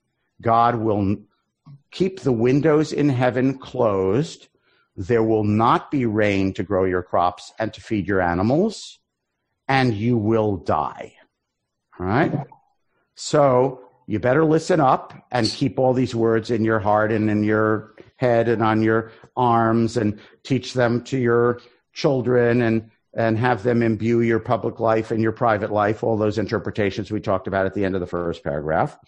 God 0.41 0.77
will 0.77 1.19
keep 1.93 2.21
the 2.21 2.33
windows 2.33 2.93
in 2.93 3.09
heaven 3.09 3.59
closed. 3.59 4.49
There 4.97 5.23
will 5.23 5.45
not 5.45 5.91
be 5.91 6.05
rain 6.07 6.53
to 6.55 6.63
grow 6.63 6.85
your 6.85 7.03
crops 7.03 7.53
and 7.59 7.73
to 7.75 7.81
feed 7.81 8.09
your 8.09 8.21
animals. 8.21 8.99
and 9.69 9.95
you 9.95 10.19
will 10.19 10.57
die. 10.59 11.15
All 11.99 12.07
right? 12.07 12.47
So 13.15 13.81
you 14.07 14.19
better 14.19 14.45
listen 14.45 14.81
up 14.81 15.15
and 15.31 15.47
keep 15.47 15.79
all 15.79 15.95
these 15.95 16.15
words 16.15 16.51
in 16.51 16.65
your 16.65 16.81
heart 16.81 17.13
and 17.13 17.31
in 17.31 17.45
your 17.45 17.95
head 18.17 18.49
and 18.49 18.63
on 18.63 18.83
your 18.83 19.13
arms 19.37 19.97
and 19.97 20.19
teach 20.43 20.75
them 20.75 21.03
to 21.05 21.17
your 21.19 21.61
children 21.93 22.63
and 22.63 22.91
and 23.15 23.39
have 23.39 23.63
them 23.63 23.83
imbue 23.83 24.23
your 24.23 24.41
public 24.41 24.81
life 24.81 25.11
and 25.11 25.23
your 25.23 25.33
private 25.33 25.71
life, 25.71 26.03
all 26.03 26.17
those 26.17 26.39
interpretations 26.39 27.11
we 27.11 27.21
talked 27.21 27.47
about 27.47 27.67
at 27.67 27.75
the 27.75 27.85
end 27.85 27.95
of 27.95 28.01
the 28.01 28.07
first 28.07 28.43
paragraph, 28.43 28.99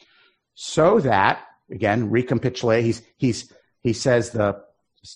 so 0.55 1.01
that, 1.01 1.43
again, 1.75 2.09
recapitulate, 2.09 2.85
he's, 2.85 3.03
he's, 3.17 3.53
he 3.83 3.93
says 3.93 4.31
the 4.31 4.63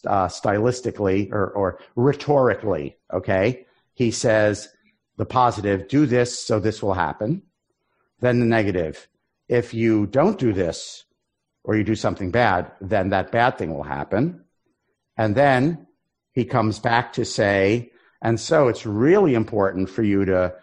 uh, 0.06 0.28
stylistically 0.28 1.32
or, 1.32 1.50
or 1.50 1.80
rhetorically, 1.96 2.98
okay? 3.12 3.66
He 3.94 4.10
says 4.10 4.68
the 5.16 5.24
positive, 5.24 5.88
do 5.88 6.04
this 6.04 6.38
so 6.38 6.60
this 6.60 6.82
will 6.82 6.94
happen. 6.94 7.42
Then 8.20 8.40
the 8.40 8.46
negative, 8.46 9.08
if 9.48 9.72
you 9.72 10.06
don't 10.06 10.38
do 10.38 10.52
this 10.52 11.04
or 11.64 11.76
you 11.76 11.84
do 11.84 11.94
something 11.94 12.30
bad, 12.30 12.72
then 12.80 13.10
that 13.10 13.32
bad 13.32 13.56
thing 13.56 13.74
will 13.74 13.84
happen. 13.84 14.44
And 15.16 15.34
then 15.34 15.86
he 16.32 16.44
comes 16.44 16.78
back 16.78 17.14
to 17.14 17.24
say, 17.24 17.90
and 18.20 18.38
so 18.38 18.68
it's 18.68 18.84
really 18.84 19.34
important 19.34 19.88
for 19.88 20.02
you 20.02 20.24
to 20.24 20.54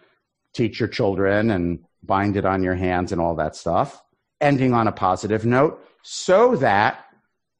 teach 0.52 0.78
your 0.78 0.88
children 0.88 1.50
and 1.50 1.80
bind 2.02 2.36
it 2.36 2.44
on 2.44 2.62
your 2.62 2.74
hands 2.74 3.12
and 3.12 3.20
all 3.20 3.36
that 3.36 3.56
stuff, 3.56 4.02
ending 4.40 4.72
on 4.74 4.88
a 4.88 4.92
positive 4.92 5.44
note 5.44 5.82
so 6.02 6.56
that 6.56 7.04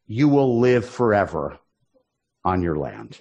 you 0.07 0.29
will 0.29 0.61
live 0.61 0.85
forever 0.85 1.59
on 2.45 2.63
your 2.63 2.77
land. 2.77 3.21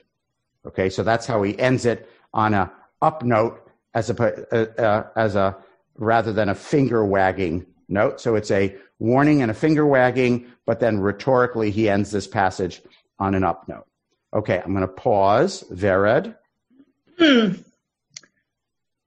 Okay, 0.65 0.89
so 0.89 1.03
that's 1.03 1.25
how 1.25 1.43
he 1.43 1.57
ends 1.59 1.85
it 1.85 2.09
on 2.33 2.53
a 2.53 2.71
up 3.01 3.23
note 3.23 3.61
as 3.93 4.09
a, 4.09 4.45
uh, 4.51 4.81
uh, 4.81 5.07
as 5.15 5.35
a 5.35 5.55
rather 5.97 6.33
than 6.33 6.49
a 6.49 6.55
finger 6.55 7.05
wagging 7.05 7.65
note. 7.87 8.19
So 8.19 8.35
it's 8.35 8.51
a 8.51 8.75
warning 8.99 9.41
and 9.41 9.51
a 9.51 9.53
finger 9.53 9.85
wagging, 9.85 10.51
but 10.65 10.79
then 10.79 10.99
rhetorically 10.99 11.71
he 11.71 11.89
ends 11.89 12.11
this 12.11 12.27
passage 12.27 12.81
on 13.19 13.35
an 13.35 13.43
up 13.43 13.67
note. 13.67 13.85
Okay, 14.33 14.61
I'm 14.63 14.73
going 14.73 14.81
to 14.81 14.87
pause. 14.87 15.63
Vered. 15.71 16.35
Hmm. 17.17 17.53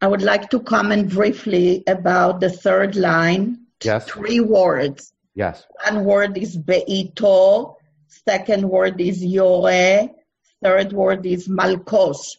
I 0.00 0.06
would 0.06 0.22
like 0.22 0.48
to 0.50 0.60
comment 0.60 1.10
briefly 1.10 1.82
about 1.86 2.40
the 2.40 2.50
third 2.50 2.94
line. 2.96 3.57
Yes. 3.84 4.08
Three 4.08 4.40
words. 4.40 5.12
Yes. 5.34 5.64
One 5.84 6.04
word 6.04 6.38
is 6.38 6.56
beito. 6.56 7.76
Second 8.08 8.68
word 8.68 9.00
is 9.00 9.24
yore. 9.24 10.10
Third 10.62 10.92
word 10.92 11.26
is 11.26 11.48
malkos. 11.48 12.36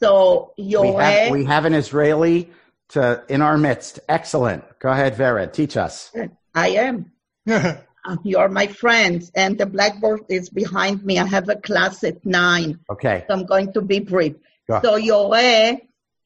So 0.00 0.52
yore. 0.56 0.96
We 0.96 1.02
have, 1.02 1.30
we 1.30 1.44
have 1.44 1.64
an 1.64 1.74
Israeli 1.74 2.50
to 2.90 3.22
in 3.28 3.42
our 3.42 3.58
midst. 3.58 4.00
Excellent. 4.08 4.64
Go 4.78 4.90
ahead, 4.90 5.16
Vered. 5.16 5.52
Teach 5.52 5.76
us. 5.76 6.12
I 6.54 6.68
am. 6.68 7.12
Um, 8.06 8.20
you're 8.22 8.50
my 8.50 8.66
friends, 8.66 9.32
and 9.34 9.56
the 9.56 9.64
blackboard 9.64 10.24
is 10.28 10.50
behind 10.50 11.02
me. 11.02 11.18
I 11.18 11.24
have 11.24 11.48
a 11.48 11.56
class 11.56 12.04
at 12.04 12.26
nine. 12.26 12.80
Okay. 12.90 13.24
So 13.26 13.34
I'm 13.34 13.46
going 13.46 13.72
to 13.72 13.80
be 13.80 14.00
brief. 14.00 14.34
So 14.82 14.96
Yore 14.96 15.78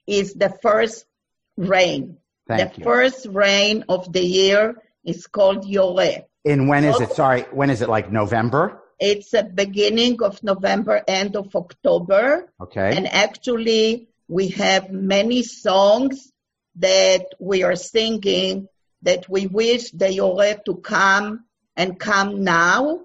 is 0.06 0.34
the 0.34 0.50
first 0.60 1.06
rain. 1.56 2.18
Thank 2.48 2.74
the 2.74 2.78
you. 2.80 2.84
first 2.84 3.26
rain 3.26 3.84
of 3.88 4.10
the 4.12 4.24
year 4.24 4.82
is 5.04 5.26
called 5.26 5.66
Yore. 5.66 6.24
In 6.44 6.66
when 6.66 6.84
is 6.84 7.00
it? 7.00 7.12
Sorry, 7.12 7.42
when 7.52 7.70
is 7.70 7.82
it? 7.82 7.88
Like 7.88 8.10
November? 8.10 8.80
It's 8.98 9.30
the 9.30 9.44
beginning 9.44 10.22
of 10.22 10.42
November, 10.42 11.04
end 11.06 11.36
of 11.36 11.54
October. 11.54 12.50
Okay. 12.60 12.96
And 12.96 13.06
actually, 13.06 14.08
we 14.28 14.48
have 14.48 14.90
many 14.90 15.42
songs 15.42 16.32
that 16.76 17.26
we 17.38 17.62
are 17.62 17.76
singing 17.76 18.68
that 19.02 19.28
we 19.28 19.46
wish 19.46 19.90
the 19.90 20.12
Yore 20.12 20.54
to 20.64 20.76
come 20.76 21.44
and 21.76 22.00
come 22.00 22.42
now. 22.42 23.00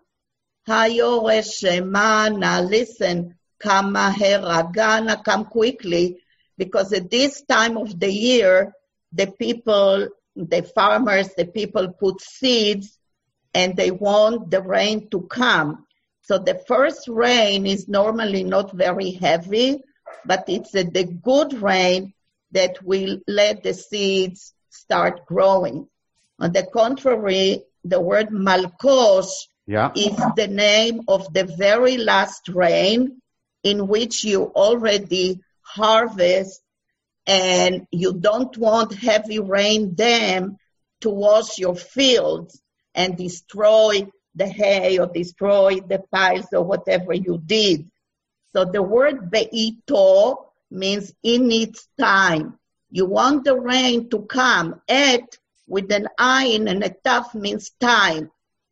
Hayore 0.68 1.44
Shemana, 1.44 2.68
listen, 2.68 3.36
come 3.60 3.94
Maheragana, 3.94 5.24
come 5.24 5.46
quickly, 5.46 6.20
because 6.58 6.94
at 6.94 7.12
this 7.12 7.42
time 7.42 7.78
of 7.78 8.00
the 8.00 8.12
year, 8.12 8.74
the 9.14 9.28
people, 9.28 10.10
the 10.36 10.64
farmers, 10.64 11.30
the 11.38 11.46
people 11.46 11.90
put 11.94 12.22
seeds 12.22 12.98
and 13.54 13.76
they 13.76 13.92
want 13.92 14.50
the 14.50 14.62
rain 14.62 15.10
to 15.10 15.22
come. 15.22 15.86
So 16.24 16.40
the 16.40 16.56
first 16.68 17.08
rain 17.08 17.66
is 17.66 17.88
normally 17.88 18.44
not 18.44 18.72
very 18.72 19.12
heavy, 19.12 19.82
but 20.26 20.46
it's 20.48 20.72
the 20.72 21.20
good 21.22 21.54
rain 21.62 22.14
that 22.52 22.84
will 22.84 23.20
let 23.28 23.64
the 23.64 23.74
seeds 23.74 24.54
start 24.70 25.26
growing. 25.26 25.88
On 26.40 26.52
the 26.52 26.64
contrary, 26.64 27.64
the 27.84 28.00
word 28.00 28.30
malkos 28.30 29.30
yeah. 29.68 29.92
is 29.96 30.16
the 30.36 30.48
name 30.48 31.02
of 31.08 31.32
the 31.34 31.44
very 31.44 31.98
last 31.98 32.48
rain 32.50 33.22
in 33.64 33.88
which 33.88 34.24
you 34.24 34.46
already 34.56 35.42
harvest 35.62 36.63
and 37.26 37.88
you 37.92 38.14
don't 38.14 38.58
want 38.58 38.94
heavy 38.94 39.40
rain 39.40 39.96
then 39.96 40.58
to 41.02 41.10
wash 41.10 41.58
your 41.58 41.76
fields 41.76 42.62
and 42.96 43.18
destroy 43.18 44.08
the 44.36 44.48
hay 44.48 44.98
or 45.00 45.08
destroy 45.08 45.80
the 45.80 46.00
piles 46.12 46.48
or 46.52 46.64
whatever 46.64 47.14
you 47.14 47.42
did. 47.46 47.90
So 48.54 48.66
the 48.66 48.82
word 48.82 49.32
beito 49.32 50.38
means 50.70 51.14
in 51.24 51.52
its 51.52 51.88
time. 52.00 52.60
You 52.92 53.06
want 53.06 53.46
the 53.46 53.60
rain 53.60 54.10
to 54.10 54.24
come. 54.24 54.82
Et 54.88 55.24
with 55.68 55.92
an 55.92 56.08
ayin 56.20 56.70
and 56.70 56.84
a 56.84 57.38
means 57.38 57.72
time. 57.80 58.30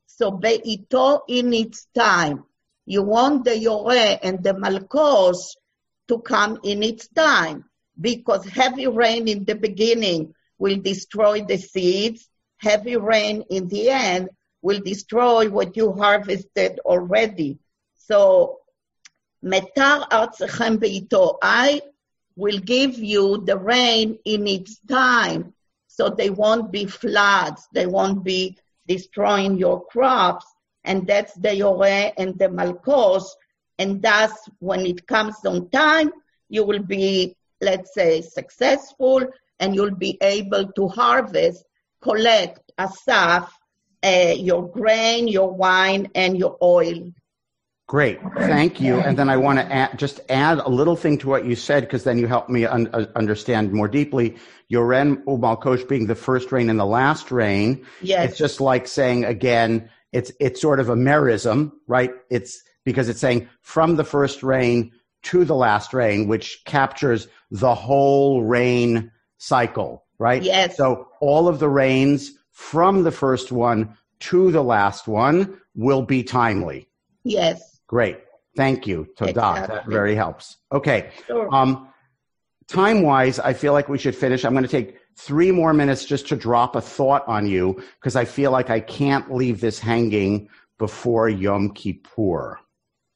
So 0.08 0.32
beito 0.32 1.22
in 1.28 1.54
its 1.54 1.88
time. 1.96 2.44
You 2.86 3.04
want 3.04 3.46
the 3.46 3.58
yore 3.58 4.20
and 4.22 4.44
the 4.44 4.54
malkos 4.54 5.56
to 6.10 6.20
come 6.20 6.60
in 6.64 6.84
its 6.84 7.08
time 7.08 7.66
because 8.00 8.46
heavy 8.46 8.88
rain 8.88 9.28
in 9.28 9.46
the 9.46 9.56
beginning 9.56 10.34
will 10.58 10.78
destroy 10.78 11.44
the 11.44 11.58
seeds. 11.58 12.28
Heavy 12.58 12.96
rain 12.96 13.44
in 13.50 13.68
the 13.68 13.90
end 13.90 14.30
will 14.62 14.80
destroy 14.80 15.50
what 15.50 15.76
you 15.76 15.92
harvested 15.94 16.80
already. 16.86 17.58
So, 17.96 18.60
metar. 19.44 20.08
I 21.42 21.82
will 22.36 22.60
give 22.60 22.98
you 22.98 23.44
the 23.46 23.58
rain 23.58 24.18
in 24.26 24.48
its 24.48 24.80
time, 24.88 25.54
so 25.88 26.10
they 26.10 26.30
won't 26.30 26.72
be 26.72 26.86
floods. 26.86 27.68
They 27.74 27.88
won't 27.88 28.24
be 28.24 28.58
destroying 28.88 29.58
your 29.58 29.86
crops. 29.86 30.46
And 30.84 31.06
that's 31.06 31.34
the 31.34 31.56
yore 31.56 32.14
and 32.18 32.38
the 32.40 32.50
malkos. 32.50 33.26
And 33.78 34.02
thus, 34.02 34.32
when 34.60 34.86
it 34.86 35.08
comes 35.08 35.44
on 35.46 35.70
time, 35.70 36.12
you 36.50 36.64
will 36.64 36.84
be, 36.84 37.36
let's 37.62 37.94
say, 37.94 38.22
successful 38.22 39.26
and 39.60 39.76
you'll 39.76 39.96
be 39.96 40.18
able 40.22 40.72
to 40.74 40.88
harvest, 40.88 41.64
collect, 42.02 42.60
asaf, 42.78 43.54
uh, 44.04 44.34
your 44.36 44.68
grain, 44.68 45.28
your 45.28 45.52
wine, 45.54 46.10
and 46.16 46.38
your 46.38 46.58
oil. 46.62 47.12
Great, 47.88 48.20
thank 48.38 48.80
you. 48.80 48.96
And 49.00 49.20
then 49.20 49.30
I 49.30 49.36
want 49.36 49.60
to 49.60 49.66
add, 49.72 50.00
just 50.00 50.22
add 50.30 50.60
a 50.60 50.70
little 50.70 50.96
thing 50.96 51.18
to 51.20 51.28
what 51.28 51.46
you 51.46 51.56
said, 51.56 51.84
because 51.84 52.06
then 52.06 52.18
you 52.18 52.26
help 52.26 52.48
me 52.48 52.66
un- 52.66 52.90
uh, 52.94 53.06
understand 53.16 53.74
more 53.74 53.90
deeply. 53.90 54.38
Yoren 54.72 55.24
Umalkosh 55.26 55.88
being 55.90 56.08
the 56.08 56.16
first 56.16 56.54
rain 56.54 56.70
and 56.70 56.80
the 56.80 56.86
last 56.86 57.32
rain. 57.32 57.86
Yes. 58.02 58.30
It's 58.30 58.38
just 58.38 58.62
like 58.62 58.88
saying 58.88 59.26
again, 59.26 59.90
it's 60.14 60.32
it's 60.40 60.62
sort 60.62 60.80
of 60.80 60.88
a 60.88 60.96
merism, 60.96 61.74
right? 61.86 62.12
It's 62.30 62.64
because 62.86 63.10
it's 63.10 63.20
saying 63.20 63.50
from 63.60 63.98
the 63.98 64.06
first 64.06 64.42
rain 64.42 64.94
to 65.24 65.44
the 65.44 65.56
last 65.56 65.94
rain, 65.94 66.28
which 66.30 66.64
captures 66.66 67.28
the 67.52 67.76
whole 67.76 68.44
rain 68.44 69.12
cycle, 69.38 70.06
right? 70.18 70.42
Yes. 70.42 70.78
So 70.78 71.10
all 71.20 71.48
of 71.48 71.60
the 71.60 71.70
rains 71.70 72.32
from 72.52 73.04
the 73.04 73.12
first 73.12 73.52
one 73.52 73.98
to 74.22 74.52
the 74.52 74.64
last 74.64 75.08
one 75.08 75.60
will 75.76 76.02
be 76.02 76.24
timely. 76.24 76.88
Yes. 77.24 77.80
Great. 77.88 78.20
Thank 78.56 78.88
you, 78.88 79.08
Todah. 79.18 79.30
Exactly. 79.30 79.76
That 79.76 79.88
very 79.88 80.16
helps. 80.16 80.58
Okay. 80.72 81.12
Sure. 81.28 81.54
Um, 81.54 81.90
time 82.68 83.02
wise, 83.02 83.40
I 83.40 83.54
feel 83.54 83.74
like 83.74 83.90
we 83.90 83.98
should 83.98 84.16
finish. 84.16 84.44
I'm 84.46 84.54
going 84.54 84.64
to 84.64 84.70
take 84.70 84.98
three 85.18 85.52
more 85.52 85.74
minutes 85.74 86.06
just 86.06 86.28
to 86.30 86.36
drop 86.36 86.76
a 86.76 86.82
thought 86.82 87.28
on 87.28 87.48
you 87.48 87.82
because 88.00 88.16
I 88.16 88.26
feel 88.26 88.52
like 88.52 88.70
I 88.70 88.80
can't 88.80 89.34
leave 89.34 89.62
this 89.62 89.80
hanging 89.80 90.50
before 90.78 91.30
Yom 91.30 91.74
Kippur. 91.74 92.60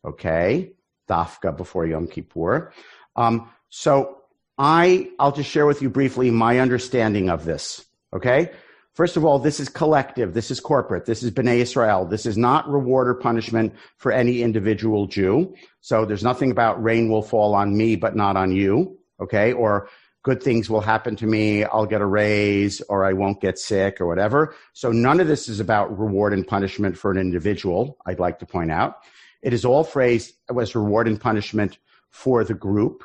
Okay. 0.06 0.74
Dafka 1.10 1.56
before 1.56 1.86
Yom 1.86 2.08
Kippur. 2.08 2.72
Um, 3.16 3.50
so 3.70 4.15
I, 4.58 5.10
I'll 5.20 5.32
just 5.32 5.50
share 5.50 5.66
with 5.66 5.82
you 5.82 5.90
briefly 5.90 6.32
my 6.32 6.60
understanding 6.60 7.30
of 7.30 7.46
this. 7.46 7.86
Okay. 8.14 8.52
First 8.94 9.18
of 9.18 9.26
all, 9.26 9.40
this 9.40 9.60
is 9.60 9.68
collective. 9.68 10.34
This 10.34 10.50
is 10.50 10.62
corporate. 10.62 11.06
This 11.06 11.22
is 11.22 11.32
B'nai 11.32 11.58
Israel. 11.58 12.06
This 12.06 12.26
is 12.26 12.38
not 12.38 12.70
reward 12.70 13.10
or 13.10 13.16
punishment 13.16 13.74
for 13.98 14.12
any 14.14 14.42
individual 14.42 15.06
Jew. 15.08 15.54
So 15.82 16.06
there's 16.06 16.24
nothing 16.24 16.50
about 16.50 16.82
rain 16.82 17.10
will 17.10 17.22
fall 17.22 17.56
on 17.56 17.76
me, 17.76 17.98
but 17.98 18.16
not 18.16 18.38
on 18.38 18.54
you. 18.54 18.98
Okay. 19.20 19.52
Or 19.52 19.90
good 20.26 20.42
things 20.42 20.70
will 20.70 20.82
happen 20.82 21.16
to 21.16 21.28
me, 21.28 21.64
I'll 21.64 21.86
get 21.86 22.02
a 22.02 22.06
raise, 22.06 22.82
or 22.90 23.06
I 23.06 23.14
won't 23.14 23.40
get 23.40 23.60
sick, 23.60 24.02
or 24.02 24.08
whatever. 24.08 24.56
So 24.74 24.92
none 24.92 25.20
of 25.20 25.28
this 25.28 25.48
is 25.48 25.60
about 25.60 25.98
reward 26.00 26.34
and 26.34 26.48
punishment 26.48 26.98
for 26.98 27.12
an 27.12 27.20
individual, 27.20 27.98
I'd 28.08 28.20
like 28.20 28.40
to 28.40 28.46
point 28.48 28.72
out. 28.72 28.96
It 29.44 29.54
is 29.54 29.66
all 29.66 29.84
phrased 29.84 30.34
as 30.60 30.74
reward 30.74 31.08
and 31.08 31.22
punishment 31.22 31.78
for 32.10 32.44
the 32.44 32.56
group. 32.56 33.04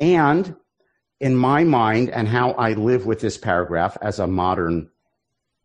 And 0.00 0.56
in 1.20 1.36
my 1.36 1.64
mind, 1.64 2.10
and 2.10 2.26
how 2.26 2.52
I 2.52 2.72
live 2.72 3.06
with 3.06 3.20
this 3.20 3.38
paragraph 3.38 3.96
as 4.02 4.18
a 4.18 4.26
modern 4.26 4.90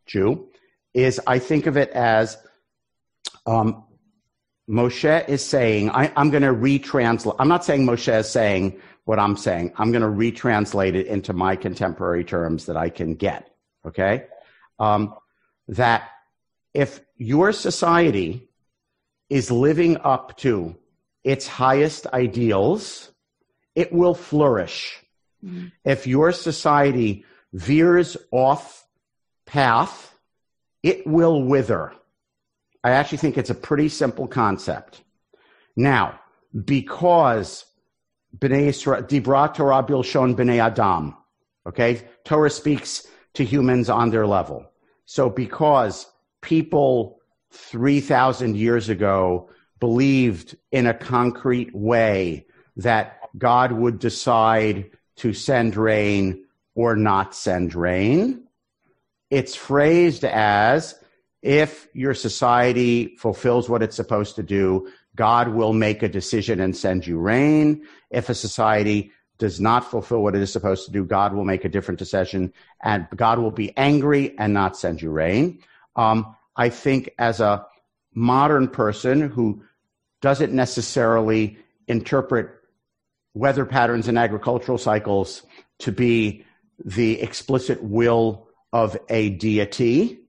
Jew, 0.05 0.49
is 0.93 1.19
I 1.27 1.39
think 1.39 1.65
of 1.65 1.77
it 1.77 1.89
as 1.91 2.37
um, 3.45 3.83
Moshe 4.69 5.27
is 5.29 5.43
saying, 5.43 5.89
I, 5.89 6.11
am 6.15 6.29
going 6.29 6.43
to 6.43 6.53
retranslate. 6.53 7.35
I'm 7.39 7.47
not 7.47 7.63
saying 7.63 7.85
Moshe 7.85 8.19
is 8.19 8.29
saying 8.29 8.79
what 9.05 9.19
I'm 9.19 9.37
saying. 9.37 9.73
I'm 9.77 9.91
going 9.91 10.01
to 10.01 10.07
retranslate 10.07 10.95
it 10.95 11.07
into 11.07 11.33
my 11.33 11.55
contemporary 11.55 12.25
terms 12.25 12.65
that 12.65 12.75
I 12.75 12.89
can 12.89 13.15
get. 13.15 13.49
Okay. 13.85 14.25
Um, 14.79 15.15
that 15.69 16.09
if 16.73 16.99
your 17.15 17.51
society 17.51 18.49
is 19.29 19.49
living 19.49 19.97
up 19.97 20.37
to 20.37 20.75
its 21.23 21.47
highest 21.47 22.07
ideals, 22.07 23.11
it 23.77 23.93
will 23.93 24.15
flourish. 24.15 24.97
Mm-hmm. 25.45 25.67
If 25.85 26.07
your 26.07 26.31
society 26.31 27.23
veers 27.53 28.17
off 28.31 28.87
path, 29.45 30.17
it 30.81 31.05
will 31.05 31.43
wither. 31.43 31.93
I 32.83 32.91
actually 32.91 33.19
think 33.19 33.37
it's 33.37 33.51
a 33.51 33.55
pretty 33.69 33.89
simple 33.89 34.27
concept. 34.27 35.03
Now, 35.75 36.19
because 36.65 37.65
B'nai 38.39 38.69
Yisrael, 38.69 39.07
Dibra 39.07 39.53
Torah 39.53 39.83
Bilshon 39.83 40.35
B'nai 40.35 40.59
Adam. 40.59 41.15
Okay? 41.67 42.01
Torah 42.25 42.49
speaks 42.49 43.05
to 43.35 43.45
humans 43.45 43.91
on 43.91 44.09
their 44.09 44.25
level. 44.25 44.65
So 45.05 45.29
because 45.29 46.07
people 46.41 47.19
3,000 47.51 48.57
years 48.57 48.89
ago 48.89 49.51
believed 49.79 50.57
in 50.71 50.87
a 50.87 50.95
concrete 50.95 51.75
way 51.75 52.47
that 52.77 53.26
God 53.37 53.71
would 53.71 53.99
decide 53.99 54.91
to 55.17 55.33
send 55.33 55.75
rain 55.75 56.45
or 56.75 56.95
not 56.95 57.35
send 57.35 57.75
rain, 57.75 58.47
it's 59.29 59.55
phrased 59.55 60.23
as 60.23 60.95
if 61.41 61.87
your 61.93 62.13
society 62.13 63.15
fulfills 63.17 63.69
what 63.69 63.83
it's 63.83 63.95
supposed 63.95 64.35
to 64.35 64.43
do, 64.43 64.91
God 65.15 65.49
will 65.49 65.73
make 65.73 66.03
a 66.03 66.09
decision 66.09 66.59
and 66.59 66.75
send 66.75 67.05
you 67.05 67.17
rain. 67.17 67.85
If 68.09 68.29
a 68.29 68.35
society 68.35 69.11
does 69.37 69.59
not 69.59 69.89
fulfill 69.89 70.23
what 70.23 70.35
it 70.35 70.41
is 70.41 70.51
supposed 70.51 70.85
to 70.85 70.91
do, 70.91 71.05
God 71.05 71.33
will 71.33 71.45
make 71.45 71.63
a 71.63 71.69
different 71.69 71.99
decision 71.99 72.53
and 72.83 73.07
God 73.15 73.39
will 73.39 73.51
be 73.51 73.75
angry 73.77 74.37
and 74.37 74.53
not 74.53 74.77
send 74.77 75.01
you 75.01 75.11
rain. 75.11 75.59
Um, 75.95 76.35
I 76.55 76.69
think 76.69 77.09
as 77.19 77.39
a 77.39 77.65
modern 78.13 78.67
person 78.67 79.29
who 79.29 79.63
doesn't 80.21 80.53
necessarily 80.53 81.57
interpret 81.87 82.49
weather 83.37 83.65
patterns 83.65 84.07
and 84.07 84.17
agricultural 84.17 84.77
cycles 84.77 85.43
to 85.79 85.91
be 85.91 86.45
the 86.83 87.21
explicit 87.21 87.81
will 87.83 88.47
of 88.73 88.97
a 89.09 89.29
deity, 89.31 90.27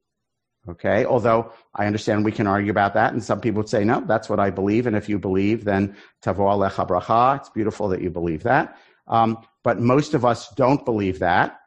Okay. 0.69 1.07
Although 1.07 1.53
I 1.75 1.87
understand 1.87 2.25
we 2.25 2.33
can 2.33 2.47
argue 2.47 2.71
about 2.71 2.95
that. 2.95 3.13
And 3.13 3.25
some 3.25 3.41
people 3.41 3.59
would 3.61 3.71
say, 3.71 3.85
no, 3.85 4.03
that's 4.07 4.29
what 4.29 4.39
I 4.39 4.51
believe. 4.51 4.87
And 4.87 4.97
if 4.97 5.09
you 5.09 5.19
believe, 5.19 5.65
then 5.65 5.97
tavo 6.23 6.41
alecha 6.41 6.87
bracha. 6.87 7.39
It's 7.39 7.49
beautiful 7.49 7.89
that 7.89 8.03
you 8.03 8.11
believe 8.11 8.43
that. 8.43 8.77
Um, 9.07 9.39
but 9.65 9.81
most 9.81 10.13
of 10.13 10.25
us 10.25 10.51
don't 10.51 10.85
believe 10.85 11.21
that. 11.21 11.61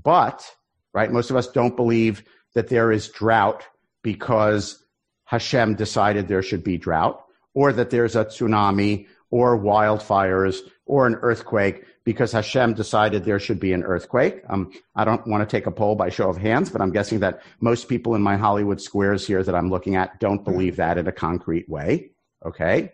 But, 0.00 0.46
right, 0.92 1.10
most 1.10 1.30
of 1.30 1.36
us 1.36 1.48
don't 1.48 1.76
believe 1.76 2.24
that 2.54 2.68
there 2.68 2.92
is 2.92 3.08
drought 3.08 3.64
because 4.02 4.84
Hashem 5.24 5.76
decided 5.76 6.28
there 6.28 6.42
should 6.42 6.62
be 6.62 6.76
drought 6.76 7.24
or 7.54 7.72
that 7.72 7.90
there's 7.90 8.16
a 8.16 8.26
tsunami 8.26 9.06
or 9.30 9.58
wildfires 9.58 10.58
or 10.86 11.06
an 11.06 11.14
earthquake 11.16 11.84
because 12.04 12.32
Hashem 12.32 12.74
decided 12.74 13.24
there 13.24 13.38
should 13.38 13.58
be 13.58 13.72
an 13.72 13.82
earthquake. 13.82 14.42
Um, 14.48 14.72
I 14.94 15.04
don't 15.04 15.26
want 15.26 15.48
to 15.48 15.56
take 15.56 15.66
a 15.66 15.70
poll 15.70 15.94
by 15.94 16.10
show 16.10 16.28
of 16.28 16.36
hands, 16.36 16.68
but 16.68 16.82
I'm 16.82 16.92
guessing 16.92 17.20
that 17.20 17.42
most 17.60 17.88
people 17.88 18.14
in 18.14 18.22
my 18.22 18.36
Hollywood 18.36 18.80
squares 18.80 19.26
here 19.26 19.42
that 19.42 19.54
I'm 19.54 19.70
looking 19.70 19.96
at 19.96 20.20
don't 20.20 20.44
believe 20.44 20.76
that 20.76 20.98
in 20.98 21.06
a 21.06 21.12
concrete 21.12 21.68
way. 21.68 22.10
Okay. 22.44 22.92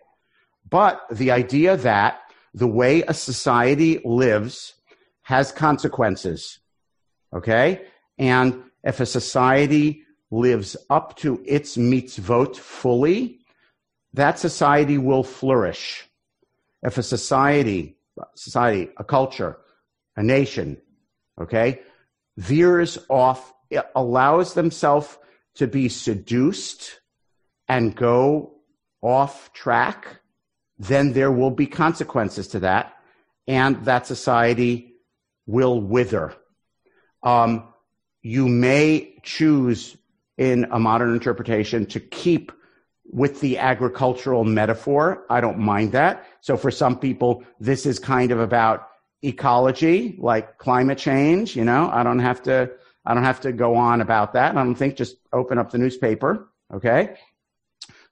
But 0.69 1.01
the 1.11 1.31
idea 1.31 1.75
that 1.77 2.21
the 2.53 2.67
way 2.67 3.01
a 3.01 3.13
society 3.13 3.99
lives 4.05 4.73
has 5.23 5.51
consequences. 5.51 6.59
Okay. 7.33 7.81
And 8.17 8.63
if 8.83 8.99
a 8.99 9.05
society 9.05 10.03
lives 10.29 10.77
up 10.89 11.17
to 11.17 11.43
its 11.45 11.75
mitzvot 11.75 12.55
fully, 12.55 13.39
that 14.13 14.39
society 14.39 14.97
will 14.97 15.23
flourish. 15.23 16.07
If 16.83 16.97
a 16.97 17.03
society 17.03 17.97
society, 18.35 18.89
a 18.97 19.03
culture, 19.03 19.57
a 20.15 20.23
nation, 20.23 20.77
okay, 21.39 21.81
veers 22.37 22.97
off, 23.09 23.53
allows 23.95 24.53
themselves 24.53 25.17
to 25.55 25.67
be 25.67 25.89
seduced 25.89 26.99
and 27.67 27.95
go 27.95 28.53
off 29.01 29.51
track, 29.53 30.21
then 30.77 31.13
there 31.13 31.31
will 31.31 31.51
be 31.51 31.67
consequences 31.67 32.47
to 32.49 32.59
that, 32.59 32.93
and 33.47 33.83
that 33.85 34.05
society 34.05 34.95
will 35.45 35.79
wither. 35.79 36.33
Um, 37.23 37.73
you 38.21 38.47
may 38.47 39.15
choose 39.23 39.97
in 40.37 40.67
a 40.71 40.79
modern 40.79 41.13
interpretation 41.13 41.85
to 41.87 41.99
keep 41.99 42.51
with 43.11 43.41
the 43.41 43.57
agricultural 43.57 44.43
metaphor. 44.43 45.25
I 45.29 45.41
don't 45.41 45.59
mind 45.59 45.91
that. 45.91 46.25
So 46.39 46.57
for 46.57 46.71
some 46.71 46.97
people, 46.97 47.43
this 47.59 47.85
is 47.85 47.99
kind 47.99 48.31
of 48.31 48.39
about 48.39 48.87
ecology, 49.21 50.15
like 50.17 50.57
climate 50.57 50.97
change. 50.97 51.55
You 51.55 51.65
know, 51.65 51.89
I 51.91 52.03
don't 52.03 52.19
have 52.19 52.41
to, 52.43 52.71
I 53.05 53.13
don't 53.13 53.23
have 53.23 53.41
to 53.41 53.51
go 53.51 53.75
on 53.75 54.01
about 54.01 54.33
that. 54.33 54.55
I 54.55 54.63
don't 54.63 54.75
think 54.75 54.95
just 54.95 55.17
open 55.33 55.57
up 55.57 55.71
the 55.71 55.77
newspaper. 55.77 56.47
Okay. 56.73 57.15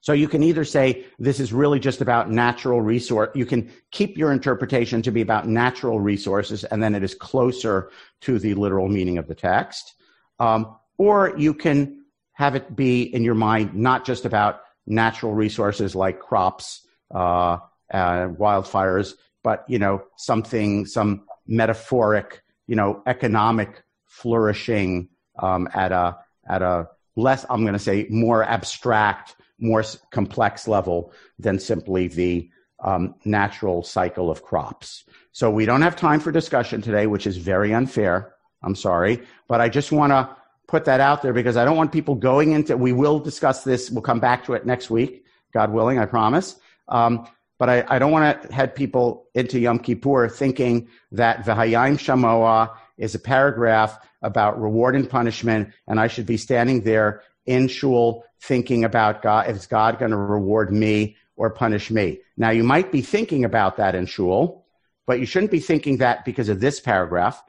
So 0.02 0.12
you 0.12 0.28
can 0.28 0.42
either 0.42 0.64
say 0.64 1.04
this 1.18 1.40
is 1.40 1.52
really 1.52 1.78
just 1.78 2.00
about 2.00 2.30
natural 2.30 2.80
resource. 2.80 3.30
You 3.34 3.44
can 3.44 3.70
keep 3.90 4.16
your 4.16 4.32
interpretation 4.32 5.02
to 5.02 5.10
be 5.10 5.20
about 5.20 5.46
natural 5.46 6.00
resources, 6.00 6.64
and 6.64 6.82
then 6.82 6.94
it 6.94 7.02
is 7.02 7.14
closer 7.14 7.90
to 8.22 8.38
the 8.38 8.54
literal 8.54 8.88
meaning 8.88 9.18
of 9.18 9.28
the 9.28 9.34
text. 9.34 9.94
Um, 10.38 10.76
or 10.96 11.36
you 11.36 11.52
can 11.52 12.04
have 12.32 12.54
it 12.54 12.74
be 12.74 13.02
in 13.02 13.22
your 13.22 13.34
mind 13.34 13.74
not 13.74 14.06
just 14.06 14.24
about 14.24 14.62
natural 14.86 15.32
resources 15.32 15.94
like 15.94 16.20
crops, 16.20 16.86
uh, 17.14 17.58
uh, 17.92 18.28
wildfires, 18.28 19.14
but 19.42 19.64
you 19.68 19.78
know 19.78 20.02
something, 20.16 20.86
some 20.86 21.24
metaphoric, 21.46 22.42
you 22.66 22.76
know, 22.76 23.02
economic 23.06 23.82
flourishing 24.06 25.08
um, 25.38 25.68
at 25.74 25.92
a 25.92 26.16
at 26.48 26.62
a 26.62 26.88
less, 27.16 27.44
I'm 27.50 27.62
going 27.62 27.74
to 27.74 27.78
say, 27.78 28.06
more 28.10 28.42
abstract, 28.42 29.36
more 29.58 29.84
complex 30.10 30.66
level 30.66 31.12
than 31.38 31.58
simply 31.58 32.08
the 32.08 32.50
um, 32.82 33.14
natural 33.24 33.82
cycle 33.82 34.30
of 34.30 34.42
crops. 34.42 35.04
So 35.32 35.50
we 35.50 35.66
don't 35.66 35.82
have 35.82 35.96
time 35.96 36.20
for 36.20 36.32
discussion 36.32 36.80
today, 36.80 37.06
which 37.06 37.26
is 37.26 37.36
very 37.36 37.74
unfair. 37.74 38.34
I'm 38.62 38.74
sorry, 38.74 39.22
but 39.48 39.60
I 39.60 39.68
just 39.68 39.92
want 39.92 40.12
to 40.12 40.34
put 40.70 40.84
that 40.86 41.00
out 41.00 41.22
there 41.22 41.32
because 41.32 41.56
I 41.56 41.64
don't 41.64 41.76
want 41.76 41.92
people 41.92 42.14
going 42.14 42.52
into. 42.52 42.76
We 42.76 42.92
will 42.92 43.18
discuss 43.18 43.64
this. 43.64 43.90
We'll 43.90 44.02
come 44.02 44.20
back 44.20 44.44
to 44.44 44.54
it 44.54 44.64
next 44.64 44.88
week, 44.88 45.24
God 45.52 45.72
willing. 45.72 45.98
I 45.98 46.06
promise. 46.06 46.56
Um, 46.88 47.26
but 47.58 47.68
I, 47.68 47.84
I 47.88 47.98
don't 47.98 48.12
want 48.12 48.42
to 48.42 48.52
head 48.52 48.74
people 48.74 49.26
into 49.34 49.58
Yom 49.58 49.80
Kippur 49.80 50.28
thinking 50.28 50.88
that 51.12 51.44
V'hayim 51.44 51.98
Shamoa 51.98 52.70
is 52.96 53.14
a 53.14 53.18
paragraph 53.18 53.98
about 54.22 54.60
reward 54.60 54.94
and 54.94 55.08
punishment, 55.08 55.70
and 55.86 55.98
I 56.00 56.06
should 56.06 56.26
be 56.26 56.36
standing 56.36 56.82
there 56.82 57.22
in 57.46 57.68
shul 57.68 58.24
thinking 58.40 58.84
about 58.84 59.22
God, 59.22 59.50
is 59.50 59.66
God 59.66 59.98
going 59.98 60.12
to 60.12 60.16
reward 60.16 60.72
me 60.72 61.16
or 61.36 61.50
punish 61.50 61.90
me? 61.90 62.20
Now, 62.36 62.50
you 62.50 62.64
might 62.64 62.92
be 62.92 63.02
thinking 63.02 63.44
about 63.44 63.76
that 63.76 63.94
in 63.94 64.06
shul, 64.06 64.64
but 65.06 65.20
you 65.20 65.26
shouldn't 65.26 65.50
be 65.50 65.60
thinking 65.60 65.98
that 65.98 66.24
because 66.24 66.48
of 66.48 66.60
this 66.60 66.80
paragraph 66.80 67.42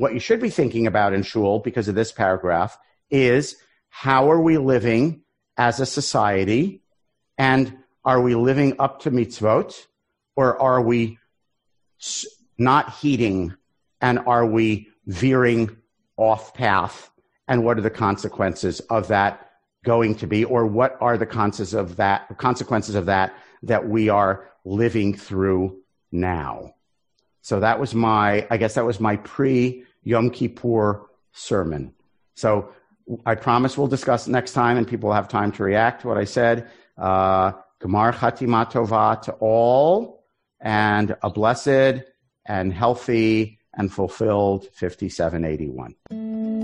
what 0.00 0.14
you 0.14 0.18
should 0.18 0.40
be 0.40 0.48
thinking 0.48 0.86
about 0.86 1.12
in 1.12 1.22
shul 1.22 1.58
because 1.58 1.86
of 1.86 1.94
this 1.94 2.10
paragraph 2.10 2.78
is 3.10 3.56
how 3.90 4.30
are 4.30 4.40
we 4.40 4.56
living 4.56 5.20
as 5.58 5.78
a 5.78 5.84
society 5.84 6.82
and 7.36 7.76
are 8.02 8.22
we 8.22 8.34
living 8.34 8.74
up 8.78 9.00
to 9.00 9.10
mitzvot 9.10 9.86
or 10.36 10.58
are 10.58 10.80
we 10.80 11.18
not 12.56 12.94
heeding 12.94 13.54
and 14.00 14.18
are 14.20 14.46
we 14.46 14.88
veering 15.04 15.76
off 16.16 16.54
path 16.54 17.10
and 17.46 17.62
what 17.62 17.76
are 17.76 17.82
the 17.82 17.90
consequences 17.90 18.80
of 18.88 19.08
that 19.08 19.50
going 19.84 20.14
to 20.14 20.26
be 20.26 20.46
or 20.46 20.64
what 20.64 20.96
are 21.02 21.18
the 21.18 21.26
consequences 21.26 21.74
of 21.74 21.96
that 21.96 22.38
consequences 22.38 22.94
of 22.94 23.04
that 23.04 23.34
that 23.62 23.86
we 23.86 24.08
are 24.08 24.48
living 24.64 25.14
through 25.14 25.78
now? 26.10 26.74
So 27.42 27.60
that 27.60 27.78
was 27.78 27.94
my, 27.94 28.46
I 28.50 28.56
guess 28.56 28.74
that 28.74 28.86
was 28.86 28.98
my 28.98 29.16
pre 29.16 29.84
Yom 30.02 30.30
Kippur 30.30 31.06
sermon. 31.32 31.94
So 32.34 32.72
I 33.26 33.34
promise 33.34 33.76
we'll 33.76 33.88
discuss 33.88 34.28
next 34.28 34.52
time 34.52 34.76
and 34.76 34.86
people 34.86 35.08
will 35.08 35.16
have 35.16 35.28
time 35.28 35.52
to 35.52 35.64
react 35.64 36.02
to 36.02 36.08
what 36.08 36.18
I 36.18 36.24
said. 36.24 36.70
Uh, 36.96 37.52
Gemar 37.80 38.12
Chatima 38.12 38.68
to 39.22 39.32
all 39.32 40.24
and 40.60 41.16
a 41.22 41.30
blessed 41.30 42.04
and 42.46 42.72
healthy 42.72 43.58
and 43.74 43.92
fulfilled 43.92 44.66
5781. 44.74 45.94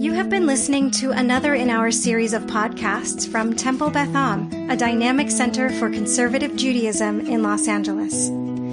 You 0.02 0.12
have 0.12 0.28
been 0.28 0.46
listening 0.46 0.90
to 0.92 1.12
another 1.12 1.54
in 1.54 1.70
our 1.70 1.90
series 1.90 2.34
of 2.34 2.42
podcasts 2.42 3.26
from 3.26 3.54
Temple 3.54 3.90
Beth 3.90 4.14
Am, 4.14 4.70
a 4.70 4.76
dynamic 4.76 5.30
center 5.30 5.70
for 5.70 5.88
conservative 5.88 6.54
Judaism 6.54 7.20
in 7.20 7.42
Los 7.42 7.66
Angeles. 7.66 8.30